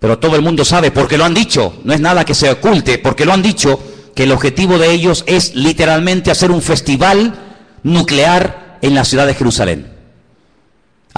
[0.00, 2.98] pero todo el mundo sabe, porque lo han dicho, no es nada que se oculte,
[2.98, 3.80] porque lo han dicho,
[4.14, 7.34] que el objetivo de ellos es literalmente hacer un festival
[7.82, 9.98] nuclear en la ciudad de Jerusalén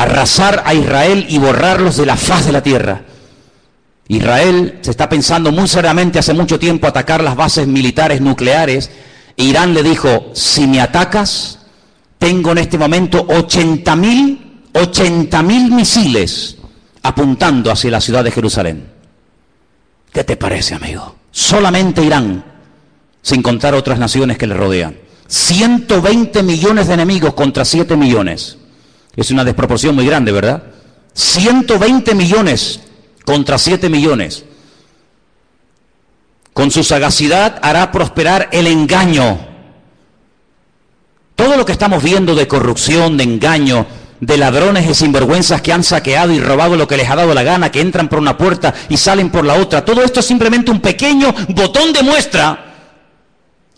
[0.01, 3.03] arrasar a Israel y borrarlos de la faz de la tierra.
[4.09, 8.91] Israel se está pensando muy seriamente hace mucho tiempo atacar las bases militares nucleares.
[9.37, 11.59] Irán le dijo, si me atacas,
[12.19, 16.57] tengo en este momento 80 mil, 80 mil misiles
[17.03, 18.91] apuntando hacia la ciudad de Jerusalén.
[20.13, 21.17] ¿Qué te parece, amigo?
[21.31, 22.45] Solamente Irán,
[23.23, 24.97] sin contar otras naciones que le rodean.
[25.29, 28.59] 120 millones de enemigos contra 7 millones.
[29.15, 30.65] Es una desproporción muy grande, ¿verdad?
[31.15, 32.81] 120 millones
[33.25, 34.45] contra 7 millones.
[36.53, 39.39] Con su sagacidad hará prosperar el engaño.
[41.37, 43.87] Todo lo que estamos viendo de corrupción, de engaño,
[44.21, 47.43] de ladrones y sinvergüenzas que han saqueado y robado lo que les ha dado la
[47.43, 50.71] gana, que entran por una puerta y salen por la otra, todo esto es simplemente
[50.71, 52.67] un pequeño botón de muestra,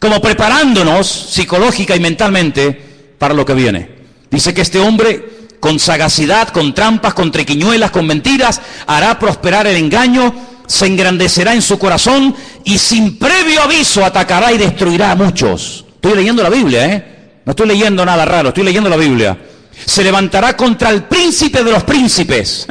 [0.00, 3.88] como preparándonos psicológica y mentalmente para lo que viene.
[4.30, 5.28] Dice que este hombre,
[5.60, 10.34] con sagacidad, con trampas, con trequiñuelas, con mentiras, hará prosperar el engaño,
[10.66, 12.34] se engrandecerá en su corazón
[12.64, 15.84] y sin previo aviso atacará y destruirá a muchos.
[15.94, 17.04] Estoy leyendo la Biblia, ¿eh?
[17.44, 19.38] No estoy leyendo nada raro, estoy leyendo la Biblia.
[19.72, 22.66] Se levantará contra el príncipe de los príncipes,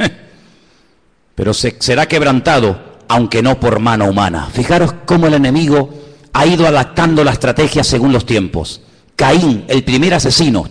[1.34, 4.48] pero se, será quebrantado, aunque no por mano humana.
[4.52, 5.92] Fijaros cómo el enemigo
[6.32, 8.80] ha ido adaptando la estrategia según los tiempos.
[9.16, 10.66] Caín, el primer asesino,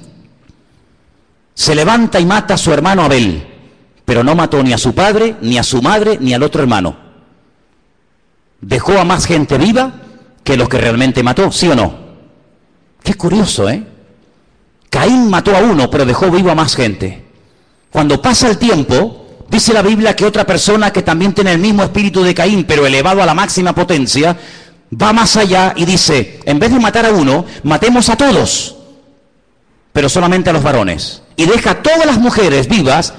[1.54, 3.46] se levanta y mata a su hermano Abel,
[4.06, 6.96] pero no mató ni a su padre, ni a su madre, ni al otro hermano.
[8.60, 9.94] Dejó a más gente viva
[10.44, 11.96] que los que realmente mató, ¿sí o no?
[13.04, 13.86] Qué curioso, ¿eh?
[14.92, 17.24] Caín mató a uno, pero dejó vivo a más gente.
[17.89, 21.82] Cuando pasa el tiempo, dice la Biblia que otra persona que también tiene el mismo
[21.82, 24.38] espíritu de Caín, pero elevado a la máxima potencia,
[25.02, 28.76] va más allá y dice, en vez de matar a uno, matemos a todos,
[29.94, 33.14] pero solamente a los varones y deja a todas las mujeres vivas.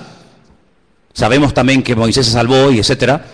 [1.14, 3.24] Sabemos también que Moisés se salvó y etcétera.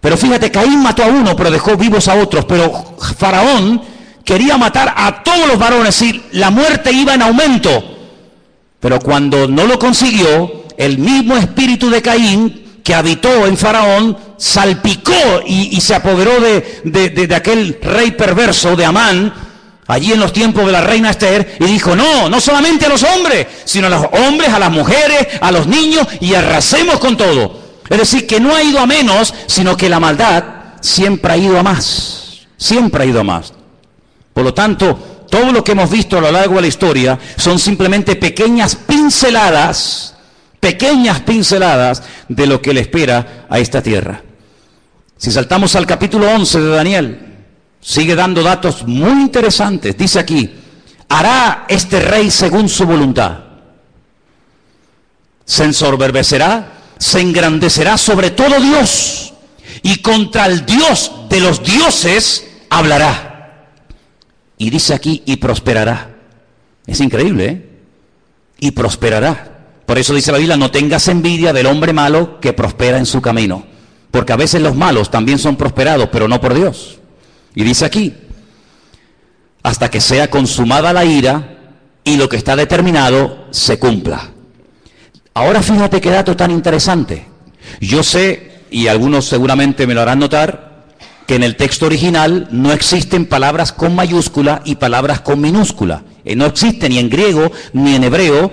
[0.00, 2.44] Pero fíjate, Caín mató a uno, pero dejó vivos a otros.
[2.44, 3.80] Pero Faraón
[4.28, 7.82] quería matar a todos los varones y la muerte iba en aumento.
[8.78, 15.40] Pero cuando no lo consiguió, el mismo espíritu de Caín que habitó en Faraón salpicó
[15.46, 16.82] y, se apoderó de,
[17.26, 19.32] de aquel rey perverso de Amán
[19.86, 23.04] allí en los tiempos de la reina Esther y dijo, no, no solamente a los
[23.04, 27.58] hombres, sino a los hombres, a las mujeres, a los niños y arrasemos con todo.
[27.88, 30.44] Es decir, que no ha ido a menos, sino que la maldad
[30.82, 33.54] siempre ha ido a más, siempre ha ido a más.
[34.38, 37.58] Por lo tanto, todo lo que hemos visto a lo largo de la historia son
[37.58, 40.14] simplemente pequeñas pinceladas,
[40.60, 44.22] pequeñas pinceladas de lo que le espera a esta tierra.
[45.16, 47.36] Si saltamos al capítulo 11 de Daniel,
[47.80, 49.98] sigue dando datos muy interesantes.
[49.98, 50.54] Dice aquí,
[51.08, 53.38] hará este rey según su voluntad.
[55.44, 59.34] Se ensorberbecerá, se engrandecerá sobre todo Dios
[59.82, 63.27] y contra el Dios de los dioses hablará.
[64.58, 66.16] Y dice aquí, y prosperará.
[66.86, 67.68] Es increíble, ¿eh?
[68.60, 69.58] Y prosperará.
[69.86, 73.22] Por eso dice la Biblia, no tengas envidia del hombre malo que prospera en su
[73.22, 73.64] camino.
[74.10, 76.98] Porque a veces los malos también son prosperados, pero no por Dios.
[77.54, 78.14] Y dice aquí,
[79.62, 81.58] hasta que sea consumada la ira
[82.04, 84.30] y lo que está determinado se cumpla.
[85.34, 87.26] Ahora fíjate qué dato tan interesante.
[87.80, 90.67] Yo sé, y algunos seguramente me lo harán notar,
[91.28, 96.02] que en el texto original no existen palabras con mayúscula y palabras con minúscula.
[96.24, 98.50] Eh, no existe ni en griego ni en hebreo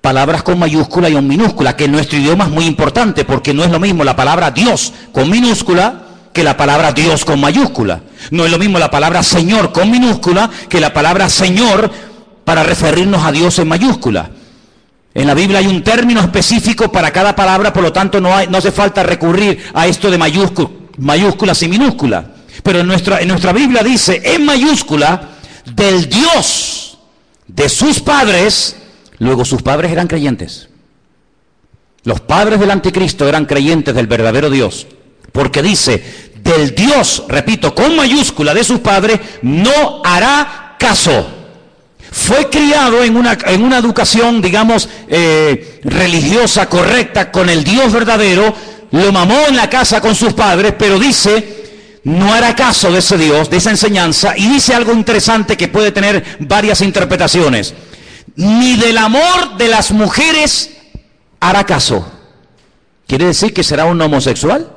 [0.00, 3.62] palabras con mayúscula y con minúscula, que en nuestro idioma es muy importante porque no
[3.62, 8.00] es lo mismo la palabra Dios con minúscula que la palabra Dios con mayúscula.
[8.32, 11.88] No es lo mismo la palabra Señor con minúscula que la palabra Señor
[12.44, 14.30] para referirnos a Dios en mayúscula.
[15.14, 18.58] En la Biblia hay un término específico para cada palabra, por lo tanto no, no
[18.58, 20.18] hace falta recurrir a esto de
[20.98, 22.24] mayúsculas y minúsculas.
[22.62, 25.30] Pero en nuestra, en nuestra Biblia dice en mayúscula
[25.74, 26.98] del Dios
[27.46, 28.76] de sus padres,
[29.18, 30.68] luego sus padres eran creyentes.
[32.04, 34.86] Los padres del anticristo eran creyentes del verdadero Dios,
[35.32, 41.26] porque dice, del Dios, repito, con mayúscula de sus padres, no hará caso.
[42.12, 48.54] Fue criado en una, en una educación, digamos, eh, religiosa correcta con el Dios verdadero,
[48.90, 53.18] lo mamó en la casa con sus padres, pero dice, no hará caso de ese
[53.18, 57.74] Dios, de esa enseñanza, y dice algo interesante que puede tener varias interpretaciones.
[58.36, 60.76] Ni del amor de las mujeres
[61.40, 62.12] hará caso.
[63.06, 64.76] ¿Quiere decir que será un homosexual?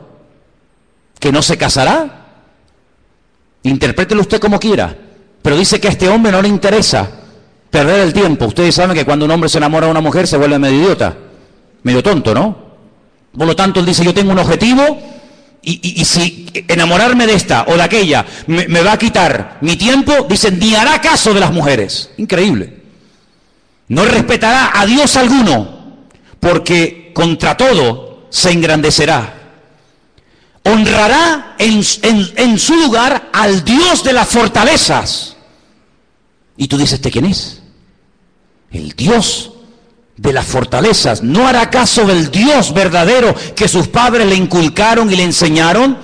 [1.19, 2.25] que no se casará.
[3.63, 4.95] Interprételo usted como quiera,
[5.41, 7.09] pero dice que a este hombre no le interesa
[7.69, 8.45] perder el tiempo.
[8.45, 11.15] Ustedes saben que cuando un hombre se enamora de una mujer se vuelve medio idiota,
[11.83, 12.68] medio tonto, ¿no?
[13.37, 15.01] Por lo tanto, él dice, yo tengo un objetivo
[15.61, 20.51] y, si enamorarme de esta o de aquella me, va a quitar mi tiempo, dice,
[20.51, 22.11] ni hará caso de las mujeres.
[22.17, 22.79] Increíble.
[23.89, 25.97] No respetará a Dios alguno,
[26.39, 29.39] porque contra todo se engrandecerá
[30.63, 35.35] honrará en, su lugar al Dios de las fortalezas.
[36.57, 37.61] Y tú dices, ¿de quién es?
[38.71, 39.51] El Dios
[40.21, 41.23] de las fortalezas.
[41.23, 45.97] ¿No hará caso del Dios verdadero que sus padres le inculcaron y le enseñaron?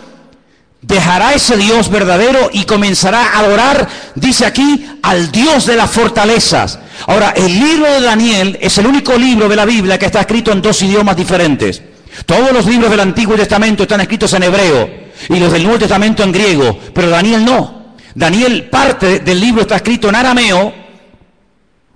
[0.82, 6.80] Dejará ese Dios verdadero y comenzará a adorar, dice aquí, al Dios de las fortalezas.
[7.07, 10.51] Ahora, el libro de Daniel es el único libro de la Biblia que está escrito
[10.51, 11.82] en dos idiomas diferentes.
[12.26, 14.89] Todos los libros del Antiguo Testamento están escritos en hebreo
[15.28, 17.95] y los del Nuevo Testamento en griego, pero Daniel no.
[18.13, 20.84] Daniel parte del libro está escrito en arameo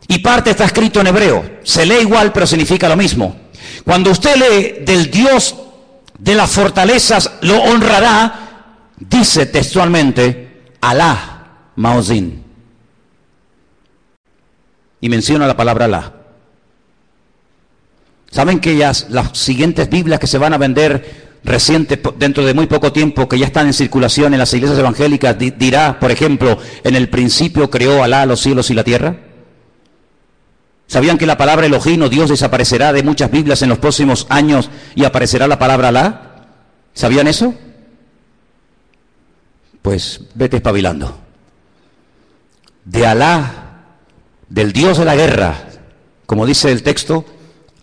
[0.10, 1.60] y parte está escrito en hebreo.
[1.64, 3.36] Se lee igual, pero significa lo mismo.
[3.86, 5.55] Cuando usted lee del Dios
[6.18, 12.43] de las fortalezas lo honrará, dice textualmente Alá Maozin.
[14.99, 16.14] Y menciona la palabra Alá.
[18.32, 22.91] ¿Saben que las siguientes Biblias que se van a vender reciente, dentro de muy poco
[22.91, 27.10] tiempo, que ya están en circulación en las iglesias evangélicas, dirá, por ejemplo, en el
[27.10, 29.28] principio creó Alá los cielos y la tierra?
[30.89, 34.71] ¿Sabían que la palabra Elohim o Dios desaparecerá de muchas Biblias en los próximos años
[34.95, 36.47] y aparecerá la palabra Alá?
[36.95, 37.53] ¿Sabían eso?
[39.83, 41.15] Pues vete espabilando.
[42.85, 43.83] De Alá,
[44.49, 45.53] del Dios de la guerra,
[46.25, 47.23] como dice el texto,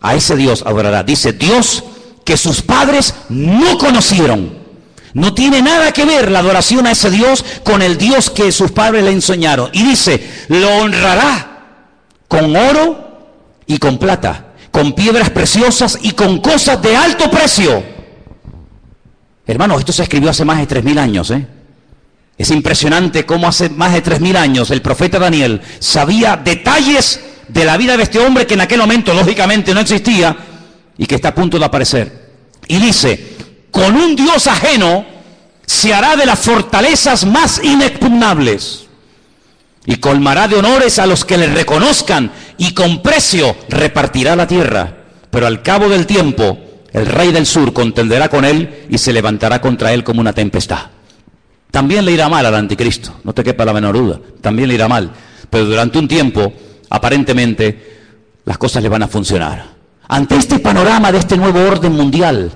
[0.01, 1.03] a ese Dios adorará.
[1.03, 1.85] Dice Dios
[2.25, 4.67] que sus padres no conocieron.
[5.13, 8.71] No tiene nada que ver la adoración a ese Dios con el Dios que sus
[8.71, 9.69] padres le enseñaron.
[9.71, 11.56] Y dice, lo honrará
[12.27, 13.07] con oro
[13.65, 17.83] y con plata, con piedras preciosas y con cosas de alto precio.
[19.45, 21.31] Hermanos, esto se escribió hace más de tres mil años.
[21.31, 21.47] ¿eh?
[22.37, 27.65] Es impresionante cómo hace más de tres mil años el profeta Daniel sabía detalles de
[27.65, 30.35] la vida de este hombre que en aquel momento lógicamente no existía
[30.97, 32.27] y que está a punto de aparecer.
[32.67, 33.35] Y dice,
[33.71, 35.05] con un Dios ajeno
[35.65, 38.86] se hará de las fortalezas más inexpugnables
[39.87, 44.97] y colmará de honores a los que le reconozcan y con precio repartirá la tierra.
[45.31, 46.59] Pero al cabo del tiempo,
[46.91, 50.87] el rey del sur contenderá con él y se levantará contra él como una tempestad.
[51.71, 54.89] También le irá mal al anticristo, no te quepa la menor duda, también le irá
[54.89, 55.09] mal.
[55.49, 56.51] Pero durante un tiempo,
[56.89, 57.99] aparentemente,
[58.43, 59.77] las cosas le van a funcionar.
[60.09, 62.51] Ante este panorama de este nuevo orden mundial,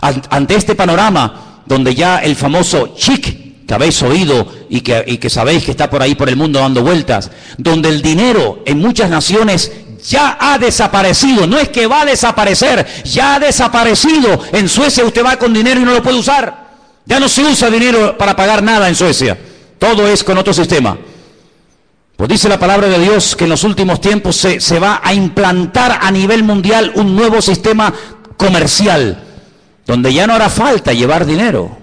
[0.00, 3.39] ante este panorama donde ya el famoso chic
[3.70, 7.30] que habéis oído y que, sabéis que está por ahí por el mundo dando vueltas,
[7.56, 9.70] donde el dinero en muchas naciones
[10.08, 11.46] ya ha desaparecido.
[11.46, 14.42] No es que va a desaparecer, ya ha desaparecido.
[14.50, 16.68] En Suecia usted va con dinero y no lo puede usar.
[17.06, 19.38] Ya no se usa dinero para pagar nada en Suecia.
[19.78, 20.98] Todo es con otro sistema.
[22.16, 26.00] Pues dice la palabra de Dios que en los últimos tiempos se va a implantar
[26.02, 27.94] a nivel mundial un nuevo sistema
[28.36, 29.22] comercial,
[29.86, 31.78] donde ya no hará falta llevar dinero.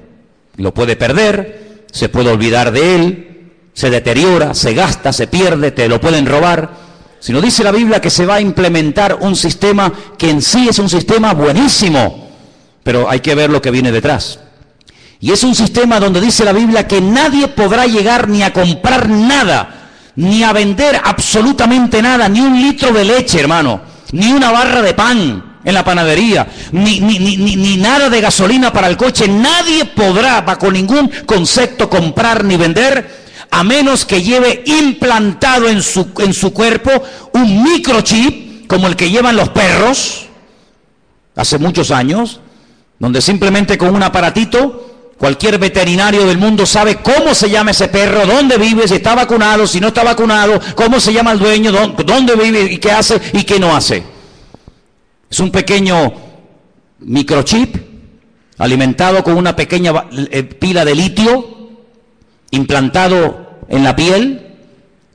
[0.58, 1.67] Lo puede perder,
[1.98, 6.88] se puede olvidar de él, se deteriora, se gasta, se pierde, te lo pueden robar
[7.20, 10.80] sino dice la Biblia que se va a implementar un sistema que en sí es
[10.80, 12.30] un sistema buenísimo,
[12.84, 14.40] pero hay que ver lo que viene detrás.
[15.20, 19.10] Y es un sistema donde dice la Biblia que nadie podrá llegar ni a comprar
[19.10, 23.82] nada, ni a vender absolutamente nada, ni un litro de leche, hermano,
[24.12, 28.72] ni una barra de pan en la panadería, ni, ni, ni, ni, nada de gasolina
[28.72, 29.28] para el coche.
[29.28, 36.08] Nadie podrá, bajo ningún concepto, comprar ni vender a menos que lleve implantado en su,
[36.20, 36.90] en su cuerpo
[37.34, 40.28] un microchip, como el que llevan los perros,
[41.36, 42.40] hace muchos años,
[42.98, 48.26] donde simplemente con un aparatito, cualquier veterinario del mundo sabe cómo se llama ese perro,
[48.26, 51.74] dónde vive, si está vacunado, si no está vacunado, cómo se llama el dueño,
[52.06, 54.16] dónde vive y qué hace y qué no hace.
[55.30, 56.14] Es un pequeño
[57.00, 57.76] microchip
[58.58, 59.92] alimentado con una pequeña
[60.32, 61.58] eh, pila de litio
[62.52, 64.56] implantado en la piel,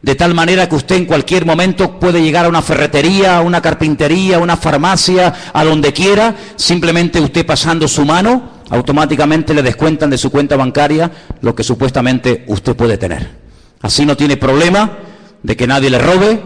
[0.03, 3.63] de tal manera que usted en cualquier momento puede llegar a una ferretería, a una
[3.63, 10.11] carpintería, a una farmacia, a donde quiera, simplemente usted pasando su mano, automáticamente le descuentan
[10.11, 11.11] de su cuenta bancaria
[11.41, 13.31] lo que supuestamente usted puede tener.
[13.81, 14.99] Así no tiene problema
[15.43, 16.43] de que nadie le robe,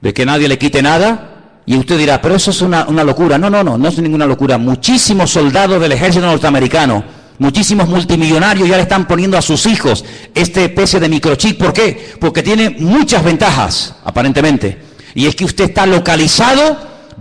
[0.00, 1.37] de que nadie le quite nada,
[1.74, 3.38] y usted dirá, pero eso es una, una locura.
[3.38, 4.58] No, no, no, no es ninguna locura.
[4.58, 10.04] Muchísimos soldados del ejército norteamericano Muchísimos multimillonarios ya le están poniendo a sus hijos
[10.34, 11.56] este especie de microchip.
[11.56, 12.16] ¿Por qué?
[12.20, 14.76] Porque tiene muchas ventajas, aparentemente.
[15.14, 16.76] Y es que usted está localizado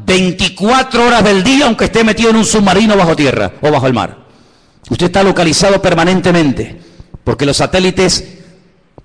[0.07, 3.93] 24 horas del día, aunque esté metido en un submarino bajo tierra o bajo el
[3.93, 4.17] mar.
[4.89, 6.79] Usted está localizado permanentemente,
[7.23, 8.23] porque los satélites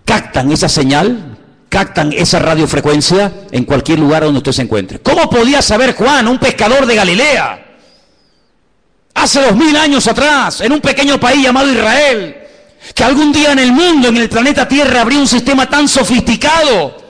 [0.07, 1.32] captan esa señal,
[1.73, 5.01] captan esa radiofrecuencia en cualquier lugar donde usted se encuentre.
[5.01, 7.63] ¿Cómo podía saber Juan, un pescador de Galilea?
[9.15, 12.37] hace dos mil años atrás, en un pequeño país llamado Israel,
[12.95, 17.01] que algún día en el mundo, en el planeta Tierra, habría un sistema tan sofisticado,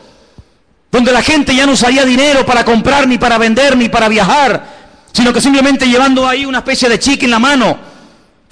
[0.91, 4.65] donde la gente ya no usaría dinero para comprar, ni para vender, ni para viajar,
[5.13, 7.79] sino que simplemente llevando ahí una especie de chique en la mano,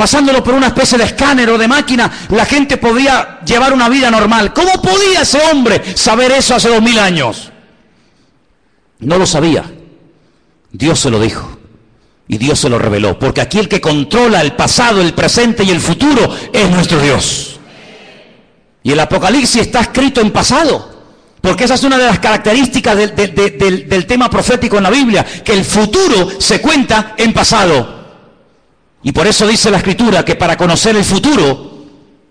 [0.00, 4.10] pasándolo por una especie de escáner o de máquina, la gente podría llevar una vida
[4.10, 4.54] normal.
[4.54, 7.52] ¿Cómo podía ese hombre saber eso hace dos mil años?
[9.00, 9.62] No lo sabía.
[10.72, 11.58] Dios se lo dijo.
[12.28, 15.70] Y Dios se lo reveló, porque aquí el que controla el pasado, el presente y
[15.70, 17.60] el futuro es nuestro Dios.
[18.82, 21.02] Y el Apocalipsis está escrito en pasado,
[21.42, 25.64] porque esa es una de las características del, tema profético en la Biblia, que el
[25.66, 27.99] futuro se cuenta en pasado.
[29.02, 31.86] Y por eso dice la Escritura que para conocer el futuro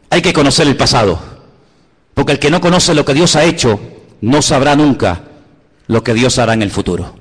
[0.09, 1.19] hay que conocer el pasado.
[2.13, 3.79] Porque el que no conoce lo que Dios ha hecho,
[4.21, 5.23] no sabrá nunca
[5.87, 7.15] lo que Dios hará en el futuro.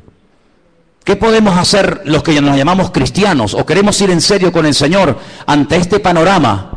[1.05, 4.75] ¿Qué podemos hacer los que nos llamamos cristianos o queremos ir en serio con el
[4.75, 6.73] Señor ante este panorama?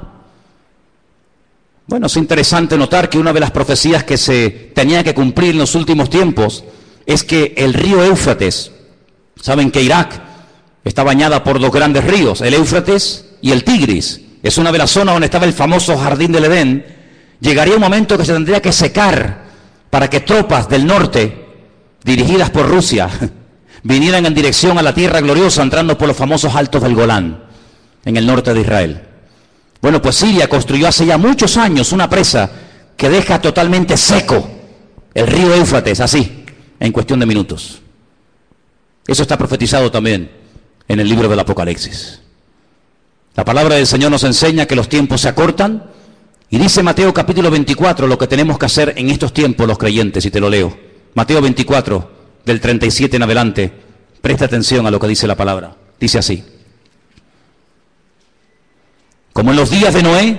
[1.88, 5.58] Bueno, es interesante notar que una de las profecías que se tenía que cumplir en
[5.58, 6.64] los últimos tiempos
[7.06, 8.72] es que el río Éufrates,
[9.36, 10.31] saben que Irak
[10.84, 14.90] está bañada por dos grandes ríos, el Éufrates y el Tigris, es una de las
[14.90, 16.86] zonas donde estaba el famoso jardín del Edén,
[17.40, 19.46] llegaría un momento que se tendría que secar
[19.90, 21.46] para que tropas del norte,
[22.04, 23.10] dirigidas por Rusia,
[23.84, 27.44] vinieran en dirección a la tierra gloriosa entrando por los famosos altos del Golán,
[28.04, 29.02] en el norte de Israel.
[29.82, 32.50] Bueno, pues Siria construyó hace ya muchos años una presa
[32.96, 34.48] que deja totalmente seco
[35.14, 36.46] el río Éufrates, así,
[36.80, 37.82] en cuestión de minutos.
[39.06, 40.41] Eso está profetizado también
[40.92, 42.20] en el libro del Apocalipsis.
[43.36, 45.86] La palabra del Señor nos enseña que los tiempos se acortan
[46.50, 50.26] y dice Mateo capítulo 24 lo que tenemos que hacer en estos tiempos los creyentes,
[50.26, 50.78] y te lo leo.
[51.14, 52.12] Mateo 24,
[52.46, 53.72] del 37 en adelante,
[54.22, 55.78] presta atención a lo que dice la palabra.
[55.98, 56.44] Dice así.
[59.32, 60.38] Como en los días de Noé,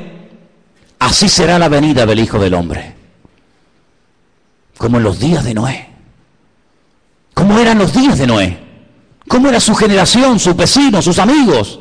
[0.99, 2.95] así será la venida del Hijo del Hombre.
[4.77, 5.89] Como en los días de Noé.
[7.33, 8.72] ¿Cómo eran los días de Noé?
[9.29, 11.81] ¿Cómo era su generación, sus vecinos, sus amigos?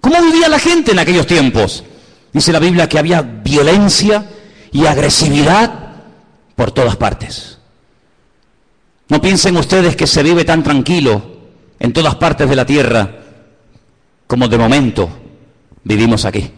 [0.00, 1.84] ¿Cómo vivía la gente en aquellos tiempos?
[2.32, 4.26] Dice la Biblia que había violencia
[4.72, 5.72] y agresividad
[6.56, 7.58] por todas partes.
[9.08, 11.22] No piensen ustedes que se vive tan tranquilo
[11.78, 13.18] en todas partes de la tierra
[14.26, 15.10] como de momento
[15.84, 16.50] vivimos aquí.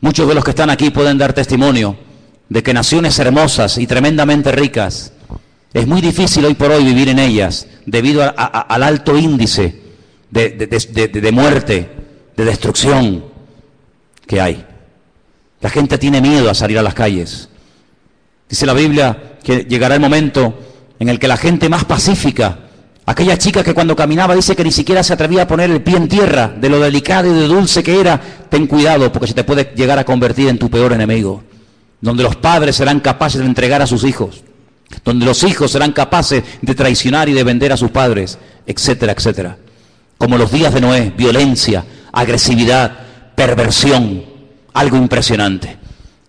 [0.00, 1.96] Muchos de los que están aquí pueden dar testimonio
[2.48, 5.13] de que naciones hermosas y tremendamente ricas,
[5.74, 9.82] es muy difícil hoy por hoy vivir en ellas debido al alto índice
[10.30, 11.90] de, de muerte,
[12.36, 13.24] de destrucción
[14.26, 14.64] que hay.
[15.60, 17.48] La gente tiene miedo a salir a las calles.
[18.48, 20.58] Dice la Biblia que llegará el momento
[20.98, 22.60] en el que la gente más pacífica,
[23.04, 25.96] aquella chica que cuando caminaba dice que ni siquiera se atrevía a poner el pie
[25.96, 29.44] en tierra, de lo delicado y de dulce que era, ten cuidado porque se te
[29.44, 31.42] puede llegar a convertir en tu peor enemigo
[32.04, 34.43] donde los padres serán capaces de entregar a sus hijos,
[35.04, 39.56] donde los hijos serán capaces de traicionar y de vender a sus padres, etcétera, etcétera.
[40.18, 42.92] Como los días de Noé, violencia, agresividad,
[43.34, 44.24] perversión,
[44.72, 45.78] algo impresionante.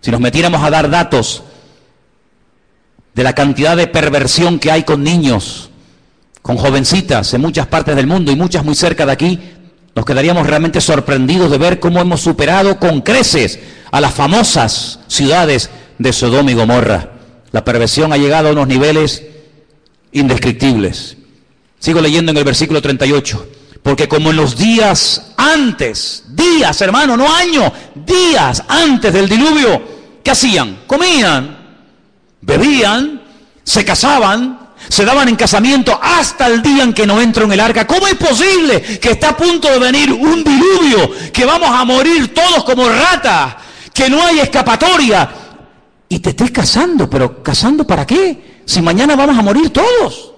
[0.00, 1.42] Si nos metiéramos a dar datos
[3.14, 5.70] de la cantidad de perversión que hay con niños,
[6.42, 9.40] con jovencitas en muchas partes del mundo y muchas muy cerca de aquí,
[9.94, 13.58] nos quedaríamos realmente sorprendidos de ver cómo hemos superado con creces
[13.90, 17.15] a las famosas ciudades de Sodoma y Gomorra.
[17.56, 19.22] La perversión ha llegado a unos niveles
[20.12, 21.16] indescriptibles.
[21.78, 23.48] Sigo leyendo en el versículo 38.
[23.82, 29.82] Porque como en los días antes, días hermano, no años, días antes del diluvio,
[30.22, 30.80] ¿qué hacían?
[30.86, 31.78] Comían,
[32.42, 33.22] bebían,
[33.64, 37.60] se casaban, se daban en casamiento hasta el día en que no entro en el
[37.60, 37.86] arca.
[37.86, 42.34] ¿Cómo es posible que está a punto de venir un diluvio, que vamos a morir
[42.34, 43.54] todos como ratas,
[43.94, 45.45] que no hay escapatoria?
[46.08, 48.60] Y te estés casando, pero ¿casando para qué?
[48.64, 50.32] Si mañana vamos a morir todos.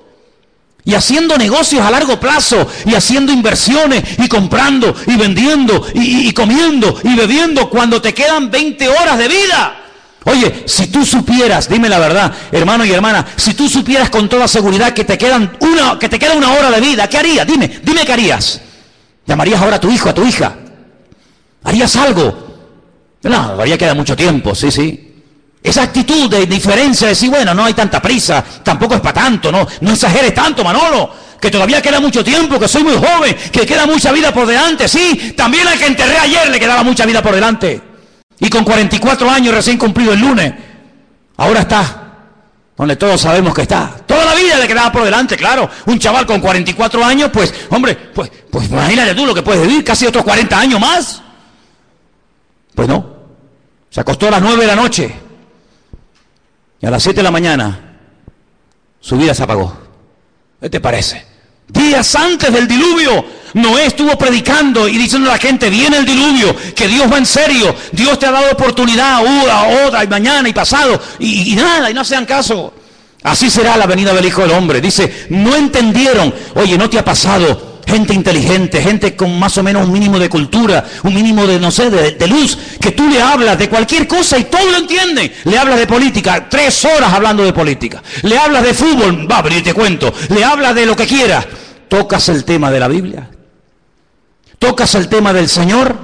[0.84, 6.98] Y haciendo negocios a largo plazo, y haciendo inversiones, y comprando, y vendiendo, y, comiendo,
[7.04, 9.76] y bebiendo, cuando te quedan 20 horas de vida.
[10.24, 14.48] Oye, si tú supieras, dime la verdad, hermano y hermana, si tú supieras con toda
[14.48, 17.46] seguridad que te quedan una, que te queda una hora de vida, ¿qué harías?
[17.46, 18.60] Dime, dime qué harías.
[19.26, 20.56] ¿Llamarías ahora a tu hijo, a tu hija?
[21.64, 22.46] ¿Harías algo?
[23.22, 25.07] No, todavía queda mucho tiempo, sí, sí.
[25.68, 29.52] Esa actitud de diferencia, de decir, bueno, no hay tanta prisa, tampoco es para tanto,
[29.52, 33.66] no, no exageres tanto, Manolo, que todavía queda mucho tiempo, que soy muy joven, que
[33.66, 37.22] queda mucha vida por delante, sí, también al que enterré ayer le quedaba mucha vida
[37.22, 37.82] por delante.
[38.40, 40.54] Y con 44 años recién cumplido el lunes,
[41.36, 42.04] ahora está
[42.78, 43.90] donde todos sabemos que está.
[44.06, 45.68] Toda la vida le quedaba por delante, claro.
[45.84, 49.84] Un chaval con 44 años, pues, hombre, pues, pues imagínate tú lo que puedes vivir,
[49.84, 51.20] casi otros 40 años más.
[52.74, 53.18] Pues no.
[53.90, 55.27] Se acostó a las 9 de la noche.
[56.80, 57.98] Y a las 7 de la mañana,
[59.00, 59.76] su vida se apagó.
[60.60, 61.24] ¿Qué te parece?
[61.68, 63.24] Días antes del diluvio,
[63.54, 67.26] Noé estuvo predicando y diciendo a la gente, viene el diluvio, que Dios va en
[67.26, 71.90] serio, Dios te ha dado oportunidad, una, otra, y mañana, y pasado, y, y nada,
[71.90, 72.72] y no sean caso.
[73.22, 74.80] Así será la venida del Hijo del Hombre.
[74.80, 79.86] Dice, no entendieron, oye, no te ha pasado, gente inteligente, gente con más o menos
[79.86, 83.58] un mínimo de cultura, un mínimo de, no sé, de, luz, que tú le hablas
[83.58, 85.34] de cualquier cosa y todo lo entiende.
[85.44, 88.02] Le hablas de política, tres horas hablando de política.
[88.22, 90.12] Le hablas de fútbol, va, pero te cuento.
[90.28, 91.46] Le hablas de lo que quieras.
[91.88, 93.30] Tocas el tema de la Biblia.
[94.58, 95.96] Tocas el tema del Señor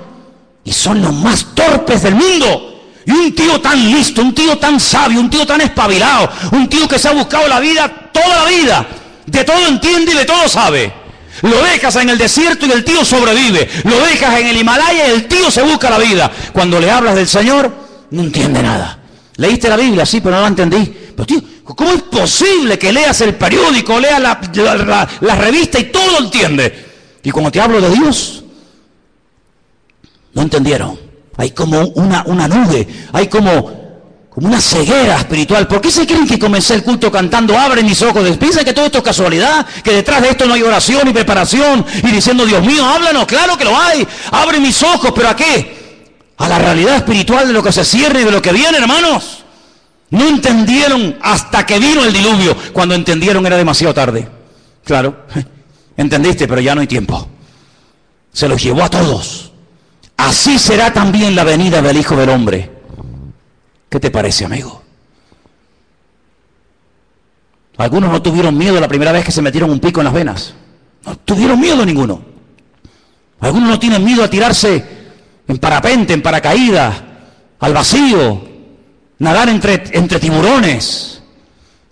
[0.64, 2.70] y son los más torpes del mundo.
[3.06, 6.88] Y un tío tan listo, un tío tan sabio, un tío tan espabilado, un tío
[6.88, 8.86] que se ha buscado la vida toda la vida,
[9.26, 11.03] de todo entiende y de todo sabe.
[11.42, 13.68] Lo dejas en el desierto y el tío sobrevive.
[13.84, 16.30] Lo dejas en el Himalaya y el tío se busca la vida.
[16.52, 17.72] Cuando le hablas del Señor,
[18.10, 18.98] no entiende nada.
[19.36, 20.94] Leíste la Biblia, sí, pero no la entendí.
[21.16, 26.84] Pero tío, ¿cómo es posible que leas el periódico, leas la, revista y todo entiende?
[27.22, 28.44] Y cuando te hablo de Dios,
[30.32, 30.98] no entendieron.
[31.36, 33.83] Hay como una, una nube, hay como
[34.36, 35.68] una ceguera espiritual.
[35.68, 38.36] ¿Por qué se creen que comencé el culto cantando, abre mis ojos?
[38.36, 41.84] Piensan que todo esto es casualidad, que detrás de esto no hay oración y preparación
[42.02, 46.02] y diciendo, Dios mío, háblanos, claro que lo hay, abre mis ojos, pero ¿a qué?
[46.36, 49.44] A la realidad espiritual de lo que se cierra y de lo que viene, hermanos.
[50.10, 52.56] No entendieron hasta que vino el diluvio.
[52.72, 54.28] Cuando entendieron era demasiado tarde.
[54.84, 55.26] Claro,
[55.96, 57.28] entendiste, pero ya no hay tiempo.
[58.32, 59.52] Se los llevó a todos.
[60.16, 62.73] Así será también la venida del Hijo del Hombre.
[63.94, 64.82] ¿Qué te parece, amigo?
[67.76, 70.52] Algunos no tuvieron miedo la primera vez que se metieron un pico en las venas.
[71.06, 72.20] No tuvieron miedo ninguno.
[73.38, 74.84] Algunos no tienen miedo a tirarse
[75.46, 76.92] en parapente, en paracaídas,
[77.60, 78.42] al vacío,
[79.20, 81.22] nadar entre, entre tiburones,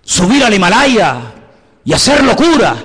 [0.03, 1.20] subir al Himalaya
[1.84, 2.84] y hacer locura.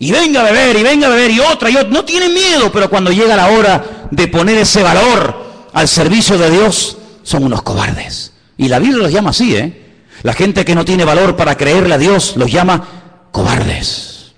[0.00, 1.90] Y venga a beber, y venga a beber, y otra, y otra.
[1.90, 6.50] No tienen miedo, pero cuando llega la hora de poner ese valor al servicio de
[6.50, 8.32] Dios, son unos cobardes.
[8.58, 9.86] Y la Biblia los llama así, ¿eh?
[10.22, 12.86] La gente que no tiene valor para creerle a Dios los llama
[13.30, 14.32] cobardes.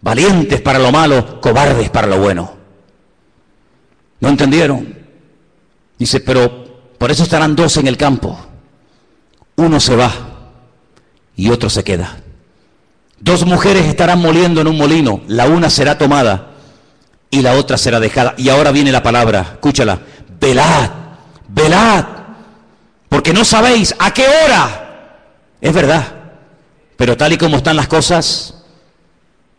[0.00, 2.54] Valientes para lo malo, cobardes para lo bueno.
[4.20, 4.96] ¿No entendieron?
[5.98, 8.38] Dice, pero por eso estarán dos en el campo.
[9.56, 10.12] Uno se va
[11.36, 12.16] y otro se queda.
[13.18, 16.52] Dos mujeres estarán moliendo en un molino, la una será tomada
[17.30, 18.34] y la otra será dejada.
[18.38, 20.00] Y ahora viene la palabra, escúchala,
[20.40, 20.90] velad,
[21.48, 22.04] velad,
[23.16, 25.22] porque no sabéis a qué hora.
[25.58, 26.04] Es verdad,
[26.98, 28.56] pero tal y como están las cosas,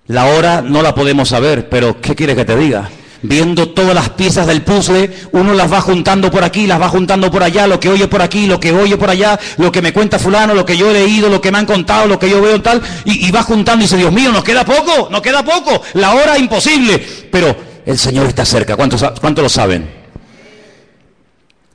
[0.05, 2.87] la hora no la podemos saber, pero ¿qué quiere que te diga?
[3.23, 7.31] Viendo todas las piezas del puzzle, uno las va juntando por aquí, las va juntando
[7.31, 9.91] por allá, lo que oye por aquí, lo que oye por allá, lo que me
[9.91, 12.39] cuenta fulano, lo que yo he leído, lo que me han contado, lo que yo
[12.39, 15.81] veo tal, y, va juntando y dice, Dios mío, nos queda poco, nos queda poco,
[15.95, 17.55] la hora imposible, pero
[17.87, 19.96] el Señor está cerca, ¿cuántos, cuántos lo saben?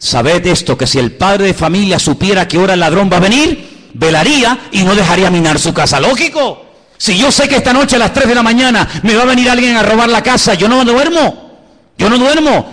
[0.02, 3.20] Sabed esto, que si el padre de familia supiera que hora el ladrón va a
[3.20, 6.00] venir, velaría y no dejaría minar su casa.
[6.00, 6.66] Lógico.
[6.98, 9.26] Si yo sé que esta noche a las 3 de la mañana me va a
[9.26, 11.60] venir alguien a robar la casa, yo no duermo.
[11.96, 12.66] Yo no duermo.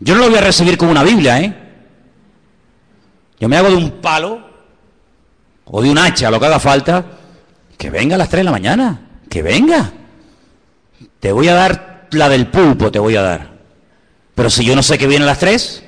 [0.00, 1.54] Yo no lo voy a recibir como una Biblia, ¿eh?
[3.38, 4.48] Yo me hago de un palo
[5.66, 7.04] o de un hacha, lo que haga falta,
[7.76, 9.92] que venga a las 3 de la mañana, que venga.
[11.20, 13.58] Te voy a dar la del pulpo, te voy a dar.
[14.34, 15.83] Pero si yo no sé que viene a las 3,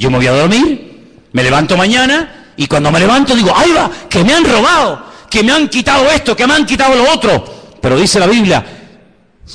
[0.00, 3.90] yo me voy a dormir, me levanto mañana y cuando me levanto digo, ¡ay va!
[4.08, 7.44] Que me han robado, que me han quitado esto, que me han quitado lo otro.
[7.82, 8.64] Pero dice la Biblia,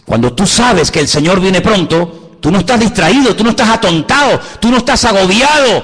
[0.06, 3.70] cuando tú sabes que el Señor viene pronto, tú no estás distraído, tú no estás
[3.70, 5.84] atontado, tú no estás agobiado.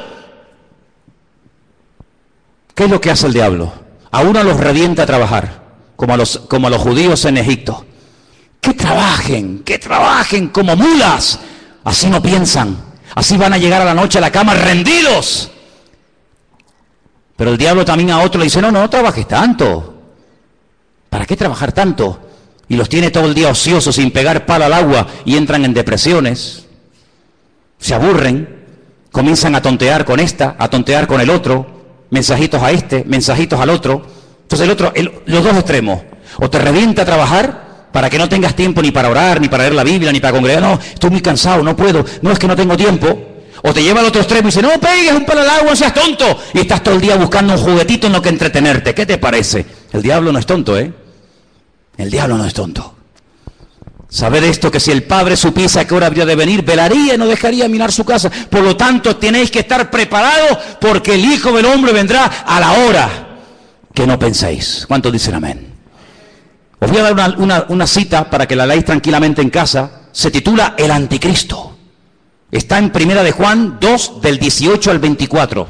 [2.75, 3.73] ¿Qué es lo que hace el diablo?
[4.11, 5.63] A uno los revienta a trabajar,
[5.95, 7.83] como a los, como a los judíos en Egipto.
[8.61, 11.39] Que trabajen, que trabajen como mulas.
[11.83, 12.90] Así no piensan.
[13.15, 15.51] Así van a llegar a la noche a la cama rendidos.
[17.35, 19.95] Pero el diablo también a otro le dice, no, no, trabajes tanto.
[21.09, 22.29] ¿Para qué trabajar tanto?
[22.69, 25.73] Y los tiene todo el día ociosos sin pegar palo al agua y entran en
[25.73, 26.67] depresiones.
[27.79, 28.63] Se aburren,
[29.11, 33.71] comienzan a tontear con esta, a tontear con el otro, mensajitos a este, mensajitos al
[33.71, 34.05] otro.
[34.43, 34.93] Entonces el otro,
[35.25, 36.01] los dos extremos.
[36.39, 39.63] O te revienta a trabajar para que no tengas tiempo ni para orar, ni para
[39.63, 40.61] leer la Biblia, ni para congregar.
[40.61, 42.05] No, estoy muy cansado, no puedo.
[42.21, 43.27] No es que no tengo tiempo.
[43.63, 45.93] O te lleva al otro extremo y dice, no pegues un palo al agua, seas
[45.93, 46.39] tonto.
[46.53, 48.95] Y estás todo el día buscando un juguetito en lo que entretenerte.
[48.95, 49.65] ¿Qué te parece?
[49.91, 50.91] El diablo no es tonto, ¿eh?
[51.97, 52.95] El diablo no es tonto.
[54.09, 57.17] Saber esto, que si el padre supiese a qué hora habría de venir, velaría y
[57.17, 58.29] no dejaría mirar su casa.
[58.29, 62.71] Por lo tanto, tenéis que estar preparados porque el Hijo del Hombre vendrá a la
[62.73, 63.37] hora
[63.93, 64.85] que no penséis.
[64.87, 65.70] ¿Cuántos dicen amén?
[66.81, 70.07] Os voy a dar una, cita para que la leáis tranquilamente en casa.
[70.11, 71.77] Se titula El Anticristo.
[72.51, 75.67] Está en Primera de Juan 2 del 18 al 24.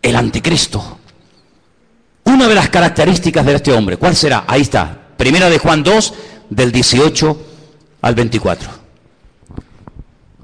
[0.00, 0.98] El Anticristo.
[2.22, 4.44] Una de las características de este hombre, ¿cuál será?
[4.46, 5.08] Ahí está.
[5.16, 6.14] Primera de Juan 2
[6.50, 7.36] del 18
[8.02, 8.70] al 24.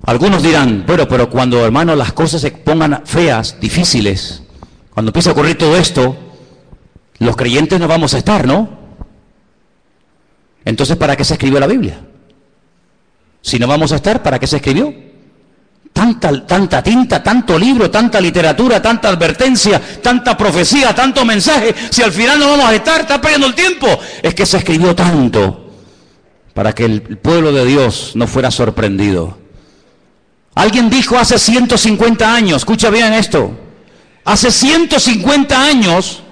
[0.07, 4.43] Algunos dirán, bueno, pero cuando hermano las cosas se pongan feas, difíciles,
[4.93, 6.17] cuando empiece a ocurrir todo esto,
[7.21, 8.80] los creyentes no vamos a estar, ¿no?
[10.71, 11.99] Entonces, ¿para qué se escribió la Biblia?
[13.43, 14.95] Si no vamos a estar, ¿para qué se escribió?
[15.93, 21.75] Tanta, tanta tinta, tanto libro, tanta literatura, tanta advertencia, tanta profecía, tanto mensaje.
[21.91, 23.89] Si al final no vamos a estar, está perdiendo el tiempo.
[24.23, 25.73] Es que se escribió tanto
[26.55, 29.39] para que el pueblo de Dios no fuera sorprendido.
[30.55, 33.59] Alguien dijo hace 150 años, escucha bien esto,
[34.25, 36.23] hace 150 años,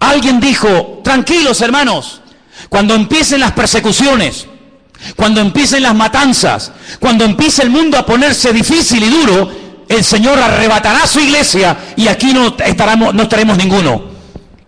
[0.00, 2.21] alguien dijo, tranquilos hermanos,
[2.68, 4.46] cuando empiecen las persecuciones,
[5.16, 9.50] cuando empiecen las matanzas, cuando empiece el mundo a ponerse difícil y duro,
[9.88, 14.12] el Señor arrebatará su iglesia y aquí no, estaremos, no estaremos ninguno.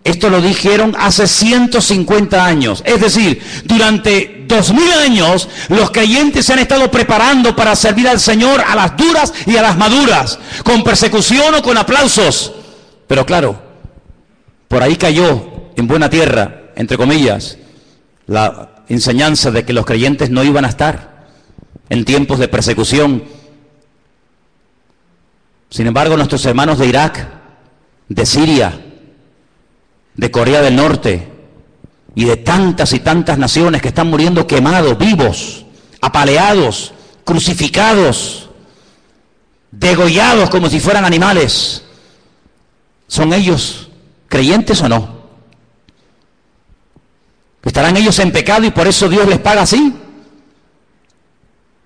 [0.03, 2.83] Esto lo dijeron hace 150 años.
[2.85, 8.61] Es decir, durante 2000 años los creyentes se han estado preparando para servir al Señor
[8.61, 12.53] a las duras y a las maduras, con persecución o con aplausos.
[13.07, 13.59] Pero claro,
[14.67, 17.57] por ahí cayó en buena tierra, entre comillas,
[18.27, 21.27] la enseñanza de que los creyentes no iban a estar
[21.89, 23.23] en tiempos de persecución.
[25.69, 27.27] Sin embargo, nuestros hermanos de Irak,
[28.09, 28.81] de Siria,
[30.15, 31.27] de Corea del Norte
[32.15, 35.65] y de tantas y tantas naciones que están muriendo quemados, vivos,
[36.01, 36.93] apaleados,
[37.23, 38.49] crucificados,
[39.71, 41.83] degollados como si fueran animales,
[43.07, 43.89] ¿son ellos
[44.27, 45.14] creyentes o no?
[47.65, 49.91] ¿Estarán ellos en pecado y por eso Dios les paga así?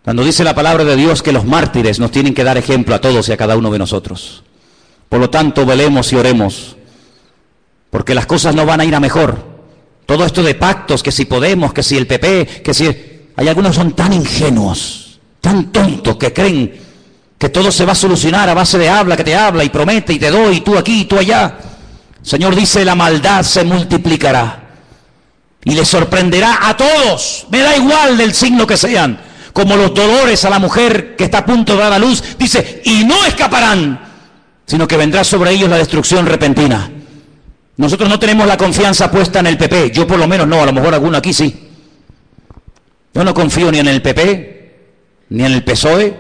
[0.03, 3.01] Cuando dice la palabra de Dios que los mártires nos tienen que dar ejemplo a
[3.01, 4.43] todos y a cada uno de nosotros.
[5.07, 6.76] Por lo tanto, velemos y oremos,
[7.89, 9.60] porque las cosas no van a ir a mejor.
[10.06, 12.88] Todo esto de pactos, que si Podemos, que si el PP, que si...
[13.35, 16.77] Hay algunos son tan ingenuos, tan tontos, que creen
[17.38, 20.11] que todo se va a solucionar a base de habla, que te habla y promete
[20.11, 21.57] y te doy, y tú aquí y tú allá.
[22.22, 24.69] Señor dice, la maldad se multiplicará
[25.64, 29.19] y le sorprenderá a todos, me da igual del signo que sean,
[29.53, 32.81] como los dolores a la mujer que está a punto de dar a luz, dice,
[32.86, 33.99] y no escaparán,
[34.65, 36.90] sino que vendrá sobre ellos la destrucción repentina.
[37.77, 40.65] Nosotros no tenemos la confianza puesta en el PP, yo por lo menos no, a
[40.65, 41.68] lo mejor alguno aquí sí.
[43.14, 44.76] Yo no confío ni en el PP,
[45.30, 46.18] ni en el PSOE,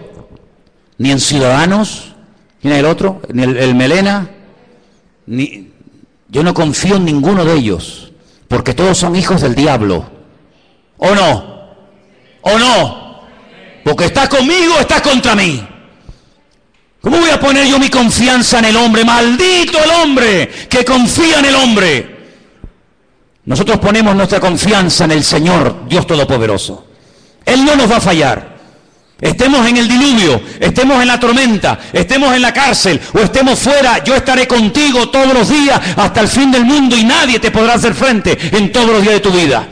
[0.97, 2.13] ni en Ciudadanos,
[2.61, 4.29] ni en el otro, ni el, el Melena,
[5.27, 5.71] ni,
[6.29, 8.08] yo no confío en ninguno de ellos,
[8.49, 10.05] porque todos son hijos del diablo.
[10.97, 11.69] ¿O no?
[12.41, 13.21] ¿O no?
[13.85, 15.65] Porque está conmigo o está contra mí.
[16.99, 19.05] ¿Cómo voy a poner yo mi confianza en el hombre?
[19.05, 22.17] Maldito el hombre que confía en el hombre.
[23.45, 26.87] Nosotros ponemos nuestra confianza en el Señor, Dios Todopoderoso.
[27.45, 28.48] Él no nos va a fallar.
[29.21, 34.01] Estemos en el diluvio, estemos en la tormenta, estemos en la cárcel o estemos fuera,
[34.01, 37.73] yo estaré contigo todos los días hasta el fin del mundo y nadie te podrá
[37.73, 39.67] hacer frente en todos los días de tu vida.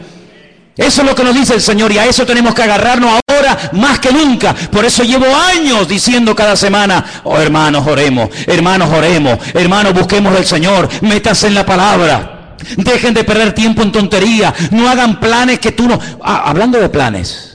[0.75, 3.57] Eso es lo que nos dice el Señor y a eso tenemos que agarrarnos ahora
[3.71, 4.53] más que nunca.
[4.53, 10.45] Por eso llevo años diciendo cada semana, oh hermanos, oremos, hermanos, oremos, hermanos, busquemos del
[10.45, 12.55] Señor, métanse en la palabra.
[12.75, 15.99] Dejen de perder tiempo en tontería, no hagan planes que tú no...
[16.21, 17.46] Ah, hablando de planes,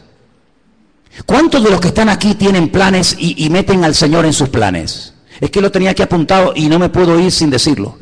[1.27, 5.15] ¿Cuántos de los que están aquí tienen planes y, meten al Señor en sus planes?
[5.41, 7.99] Es que lo tenía aquí apuntado y no me puedo ir sin decirlo.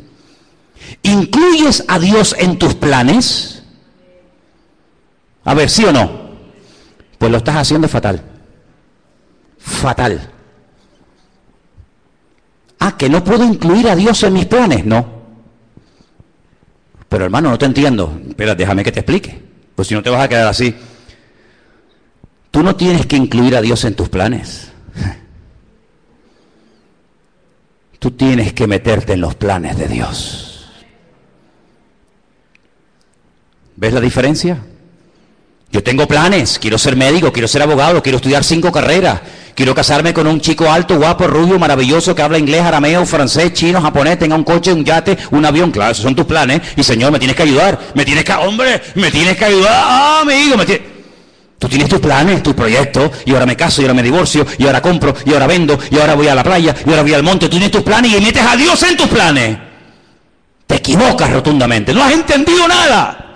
[1.03, 3.63] ¿Incluyes a Dios en tus planes?
[5.43, 6.31] A ver, ¿sí o no?
[7.17, 8.21] Pues lo estás haciendo fatal.
[9.57, 10.29] Fatal.
[12.79, 15.21] Ah, que no puedo incluir a Dios en mis planes, no.
[17.09, 18.19] Pero hermano, no te entiendo.
[18.27, 19.41] Espera, déjame que te explique.
[19.75, 20.73] Pues si no te vas a quedar así.
[22.51, 24.67] Tú no tienes que incluir a Dios en tus planes.
[27.97, 30.67] Tú tienes que meterte en los planes de Dios.
[33.77, 34.59] ¿Ves la diferencia?
[35.71, 39.21] Yo tengo planes, quiero ser médico, quiero ser abogado, quiero estudiar cinco carreras,
[39.55, 43.79] quiero casarme con un chico alto, guapo, rubio, maravilloso, que habla inglés, arameo, francés, chino,
[43.79, 46.61] japonés, tenga un coche, un yate, un avión, claro, esos son tus planes.
[46.75, 50.19] Y Señor, me tienes que ayudar, me tienes que, hombre, me tienes que ayudar, ah,
[50.23, 50.90] amigo, me tienes...
[51.61, 54.65] Tú tienes tus planes, tus proyectos, y ahora me caso, y ahora me divorcio, y
[54.65, 57.21] ahora compro, y ahora vendo, y ahora voy a la playa, y ahora voy al
[57.21, 57.45] monte.
[57.45, 59.59] Tú tienes tus planes y metes a Dios en tus planes.
[60.65, 63.35] Te equivocas rotundamente, no has entendido nada.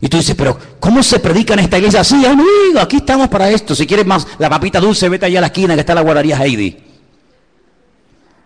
[0.00, 2.24] Y tú dices, pero ¿cómo se predica en esta iglesia así?
[2.24, 3.74] Amigo, aquí estamos para esto.
[3.74, 6.38] Si quieres más la papita dulce, vete allá a la esquina que está la guardería
[6.40, 6.76] Heidi.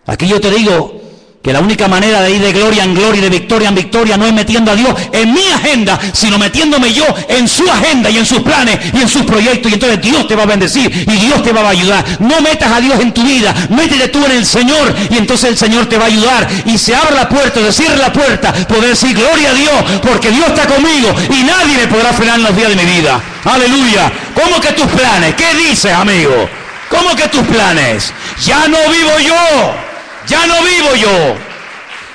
[0.07, 0.98] Aquí yo te digo,
[1.41, 4.17] que la única manera de ir de gloria en gloria y de victoria en victoria
[4.17, 8.17] no es metiendo a Dios en mi agenda, sino metiéndome yo en su agenda y
[8.17, 9.71] en sus planes y en sus proyectos.
[9.71, 12.03] Y entonces Dios te va a bendecir y Dios te va a ayudar.
[12.19, 15.57] No metas a Dios en tu vida, métete tú en el Señor y entonces el
[15.57, 16.47] Señor te va a ayudar.
[16.65, 20.31] Y se abre la puerta, se cierra la puerta, poder decir gloria a Dios, porque
[20.31, 23.21] Dios está conmigo y nadie me podrá frenar en los días de mi vida.
[23.45, 24.11] Aleluya.
[24.35, 25.35] ¿Cómo que tus planes?
[25.35, 26.49] ¿Qué dices, amigo?
[26.89, 28.11] ¿Cómo que tus planes?
[28.45, 29.88] Ya no vivo yo.
[30.27, 31.35] Ya no vivo yo.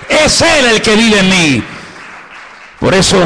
[0.08, 1.64] Es Él el que vive en mí.
[2.78, 3.24] Por eso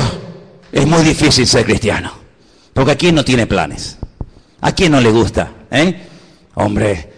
[0.71, 2.13] es muy difícil ser cristiano.
[2.73, 3.99] Porque a quién no tiene planes.
[4.61, 5.53] ¿A quién no le gusta?
[5.71, 6.07] ¿Eh?
[6.55, 7.13] Hombre,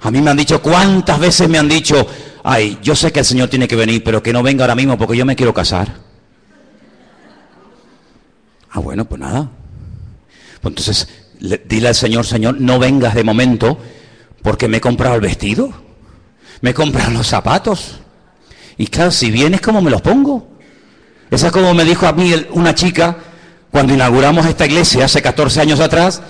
[0.00, 2.06] a mí me han dicho, ¿cuántas veces me han dicho,
[2.44, 4.96] ay, yo sé que el Señor tiene que venir, pero que no venga ahora mismo
[4.96, 5.96] porque yo me quiero casar?
[8.70, 9.50] Ah, bueno, pues nada.
[10.60, 11.08] Pues entonces,
[11.66, 13.78] dile al Señor, Señor, no vengas de momento
[14.42, 15.87] porque me he comprado el vestido
[16.60, 17.96] me compran los zapatos.
[18.76, 20.48] Y claro, si vienes, ¿cómo me los pongo?
[21.30, 23.16] Esa es como me dijo a mí una chica
[23.70, 26.22] cuando inauguramos esta iglesia hace 14 años atrás.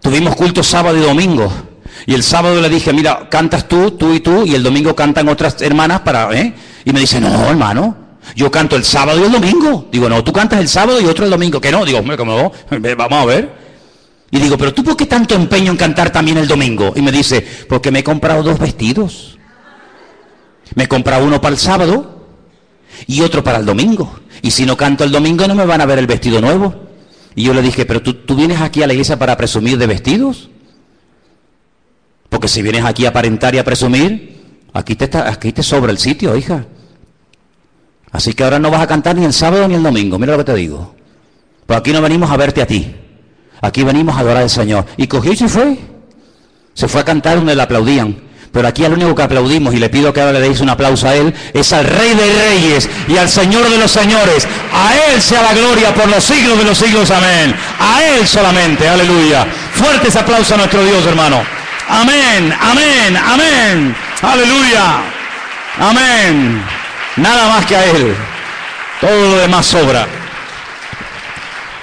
[0.00, 1.52] Tuvimos culto sábado y domingo.
[2.06, 5.28] Y el sábado le dije, mira, cantas tú, tú y tú, y el domingo cantan
[5.28, 6.54] otras hermanas para, ¿eh?
[6.84, 7.96] Y me dice, no, hermano,
[8.34, 9.88] yo canto el sábado y el domingo.
[9.92, 11.60] Digo, no, tú cantas el sábado y otro el domingo.
[11.60, 12.52] Que no, digo, hombre, ¿cómo?
[12.96, 13.52] Vamos a ver.
[14.30, 16.92] Y digo, pero tú por qué tanto empeño en cantar también el domingo?
[16.94, 19.38] Y me dice, porque me he comprado dos vestidos.
[20.74, 22.26] Me compra uno para el sábado
[23.06, 24.20] y otro para el domingo.
[24.42, 26.74] Y si no canto el domingo no me van a ver el vestido nuevo.
[27.34, 29.86] Y yo le dije, pero tú, tú vienes aquí a la iglesia para presumir de
[29.86, 30.50] vestidos.
[32.28, 34.40] Porque si vienes aquí a aparentar y a presumir,
[34.72, 36.66] aquí te, está, aquí te sobra el sitio, hija.
[38.12, 40.18] Así que ahora no vas a cantar ni el sábado ni el domingo.
[40.18, 40.94] Mira lo que te digo.
[41.66, 42.94] Pues aquí no venimos a verte a ti.
[43.60, 44.86] Aquí venimos a adorar al Señor.
[44.96, 45.78] Y cogió y se fue.
[46.74, 48.16] Se fue a cantar donde le aplaudían.
[48.52, 51.06] Pero aquí al único que aplaudimos, y le pido que ahora le deis un aplauso
[51.06, 54.46] a Él, es al Rey de Reyes y al Señor de los Señores.
[54.72, 57.10] A Él sea la gloria por los siglos de los siglos.
[57.10, 57.54] Amén.
[57.78, 58.88] A Él solamente.
[58.88, 59.46] Aleluya.
[59.74, 61.42] Fuertes aplausos a nuestro Dios, hermano.
[61.88, 63.96] Amén, amén, amén.
[64.22, 65.00] Aleluya.
[65.78, 66.62] Amén.
[67.16, 68.16] Nada más que a Él.
[69.00, 70.19] Todo lo demás sobra.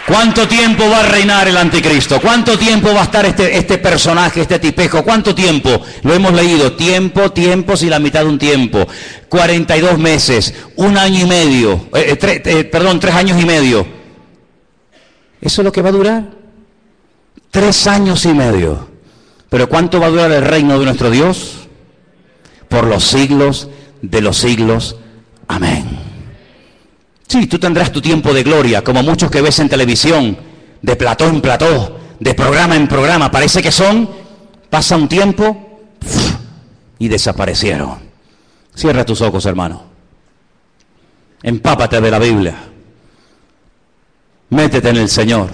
[0.07, 2.21] ¿Cuánto tiempo va a reinar el anticristo?
[2.21, 5.03] ¿Cuánto tiempo va a estar este, este personaje, este tipejo?
[5.03, 5.81] ¿Cuánto tiempo?
[6.03, 6.71] Lo hemos leído.
[6.77, 8.87] Tiempo, tiempos y la mitad de un tiempo.
[9.27, 13.85] 42 meses, un año y medio, eh, eh, eh, perdón, tres años y medio.
[15.41, 16.23] ¿Eso es lo que va a durar?
[17.51, 18.87] Tres años y medio.
[19.49, 21.67] Pero ¿cuánto va a durar el reino de nuestro Dios?
[22.69, 23.67] Por los siglos
[24.01, 24.95] de los siglos.
[25.49, 26.06] Amén.
[27.27, 30.37] Sí, tú tendrás tu tiempo de gloria, como muchos que ves en televisión,
[30.81, 33.29] de plató en plató, de programa en programa.
[33.29, 34.09] Parece que son,
[34.69, 35.81] pasa un tiempo
[36.99, 37.99] y desaparecieron.
[38.73, 39.83] Cierra tus ojos, hermano.
[41.43, 42.55] Empápate de la Biblia.
[44.49, 45.49] Métete en el Señor.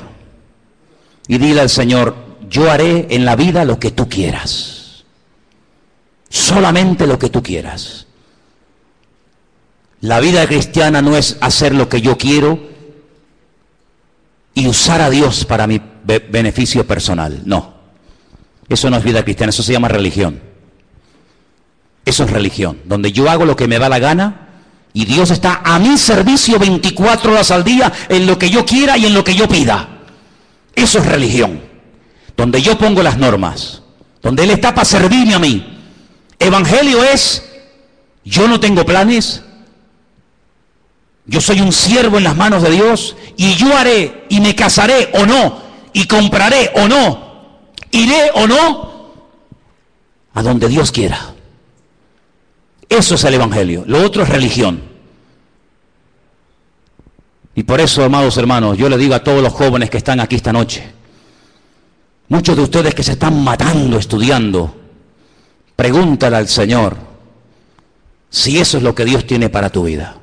[1.28, 2.16] Y dile al Señor,
[2.50, 5.04] yo haré en la vida lo que tú quieras.
[6.30, 8.03] Solamente lo que tú quieras.
[10.04, 12.60] La vida cristiana no es hacer lo que yo quiero
[14.54, 17.42] y usar a Dios para mi beneficio personal.
[17.46, 17.74] No.
[18.68, 20.42] Eso no es vida cristiana, eso se llama religión.
[22.04, 24.50] Eso es religión, donde yo hago lo que me da la gana
[24.92, 28.98] y Dios está a mi servicio 24 horas al día en lo que yo quiera
[28.98, 29.88] y en lo que yo pida.
[30.76, 31.62] Eso es religión,
[32.36, 33.84] donde yo pongo las normas,
[34.22, 35.80] donde Él está para servirme a mí.
[36.40, 37.42] Evangelio es,
[38.26, 39.42] yo no tengo planes,
[41.26, 45.10] yo soy un siervo en las manos de Dios y yo haré y me casaré
[45.14, 45.62] o no
[45.94, 48.94] y compraré o no, iré o no
[50.34, 51.34] a donde Dios quiera.
[52.90, 53.84] Eso es el Evangelio.
[53.88, 54.82] Lo otro es religión.
[57.56, 60.36] Y por eso, amados hermanos, yo le digo a todos los jóvenes que están aquí
[60.36, 60.84] esta noche,
[62.30, 64.76] muchos de ustedes que se están matando estudiando,
[65.76, 66.98] pregúntale al Señor
[68.30, 70.23] si eso es lo que Dios tiene para tu vida.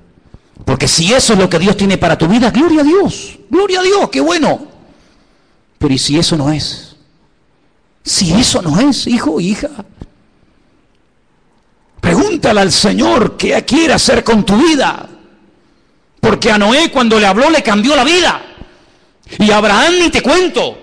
[0.64, 3.80] Porque si eso es lo que Dios tiene para tu vida, gloria a Dios, gloria
[3.80, 4.66] a Dios, qué bueno.
[5.78, 6.96] Pero ¿y si eso no es?
[8.04, 9.68] Si eso no es, hijo hija,
[12.00, 15.08] pregúntale al Señor qué quiere hacer con tu vida.
[16.20, 18.42] Porque a Noé cuando le habló le cambió la vida.
[19.38, 20.78] Y a Abraham ni te cuento.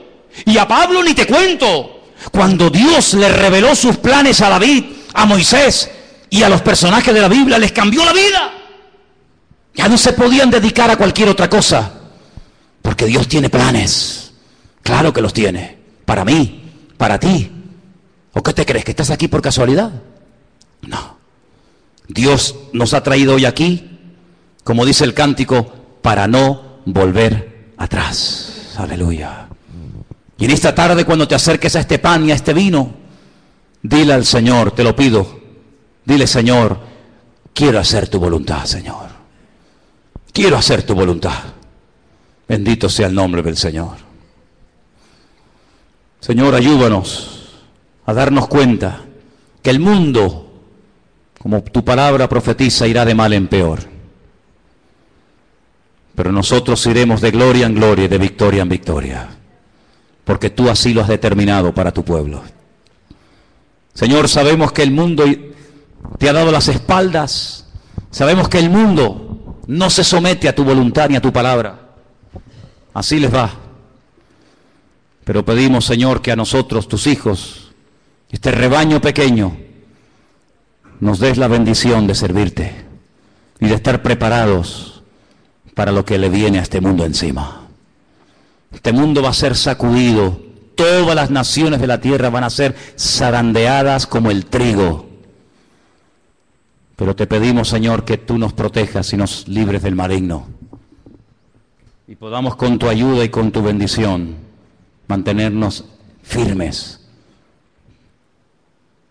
[0.45, 2.02] Y a Pablo ni te cuento.
[2.32, 5.90] Cuando Dios le reveló sus planes a David, a Moisés
[6.30, 8.52] y a los personajes de la Biblia, les cambió la vida.
[9.78, 11.91] Ya no se podían dedicar a cualquier otra cosa,
[12.82, 14.34] porque Dios tiene planes.
[14.82, 15.78] Claro que los tiene.
[16.04, 16.64] Para mí,
[16.98, 17.52] para ti.
[18.34, 18.84] ¿O qué te crees?
[18.84, 19.91] ¿Que estás aquí por casualidad?
[20.82, 21.18] No.
[22.08, 23.99] Dios nos ha traído hoy aquí,
[24.64, 25.72] como dice el cántico,
[26.02, 28.74] para no volver atrás.
[28.78, 29.48] Aleluya.
[30.40, 32.94] Y en esta tarde cuando te acerques a este pan y a este vino,
[33.82, 35.40] dile al Señor, te lo pido,
[36.06, 36.80] dile Señor,
[37.54, 39.06] quiero hacer tu voluntad, Señor.
[40.32, 41.38] Quiero hacer tu voluntad.
[42.48, 43.98] Bendito sea el nombre del Señor.
[46.20, 47.49] Señor, ayúdanos
[48.06, 49.02] a darnos cuenta
[49.62, 50.52] que el mundo,
[51.40, 53.80] como tu palabra profetiza, irá de mal en peor.
[56.16, 59.28] Pero nosotros iremos de gloria en gloria y de victoria en victoria,
[60.24, 62.41] porque tú así lo has determinado para tu pueblo.
[63.94, 65.26] Señor, sabemos que el mundo
[66.18, 67.68] te ha dado las espaldas,
[68.10, 69.27] sabemos que el mundo
[69.68, 71.80] no se somete a tu voluntad ni a tu palabra.
[72.94, 73.52] Así les va.
[75.23, 77.72] Pero pedimos, Señor, que a nosotros, tus hijos,
[78.31, 79.57] este rebaño pequeño,
[80.99, 82.85] nos des la bendición de servirte
[83.60, 85.03] y de estar preparados
[85.76, 87.68] para lo que le viene a este mundo encima.
[88.72, 90.41] Este mundo va a ser sacudido,
[90.76, 95.06] todas las naciones de la tierra van a ser zarandeadas como el trigo.
[96.98, 100.48] Pero te pedimos, Señor, que tú nos protejas y nos libres del maligno.
[102.07, 104.36] Y podamos con tu ayuda y con tu bendición
[105.07, 105.86] mantenernos
[106.24, 107.07] firmes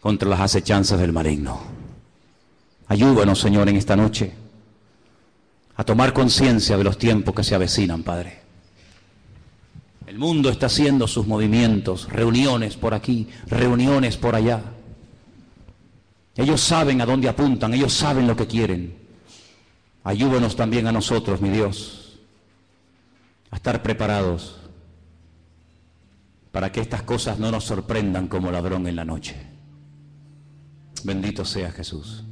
[0.01, 1.61] contra las acechanzas del maligno.
[2.89, 4.33] Ayúdanos, Señor, en esta noche
[5.77, 8.41] a tomar conciencia de los tiempos que se avecinan, Padre.
[10.07, 14.63] El mundo está haciendo sus movimientos, reuniones por aquí, reuniones por allá.
[16.37, 18.95] Ellos saben a dónde apuntan, ellos saben lo que quieren.
[20.05, 22.19] Ayúdanos también a nosotros, mi Dios,
[23.51, 24.59] a estar preparados
[26.53, 29.35] para que estas cosas no nos sorprendan como ladrón en la noche.
[31.05, 32.25] Bendito sea Jesús.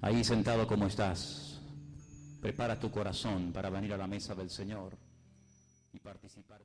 [0.00, 1.60] Ahí sentado como estás,
[2.40, 4.96] prepara tu corazón para venir a la mesa del Señor
[5.92, 6.61] y participar.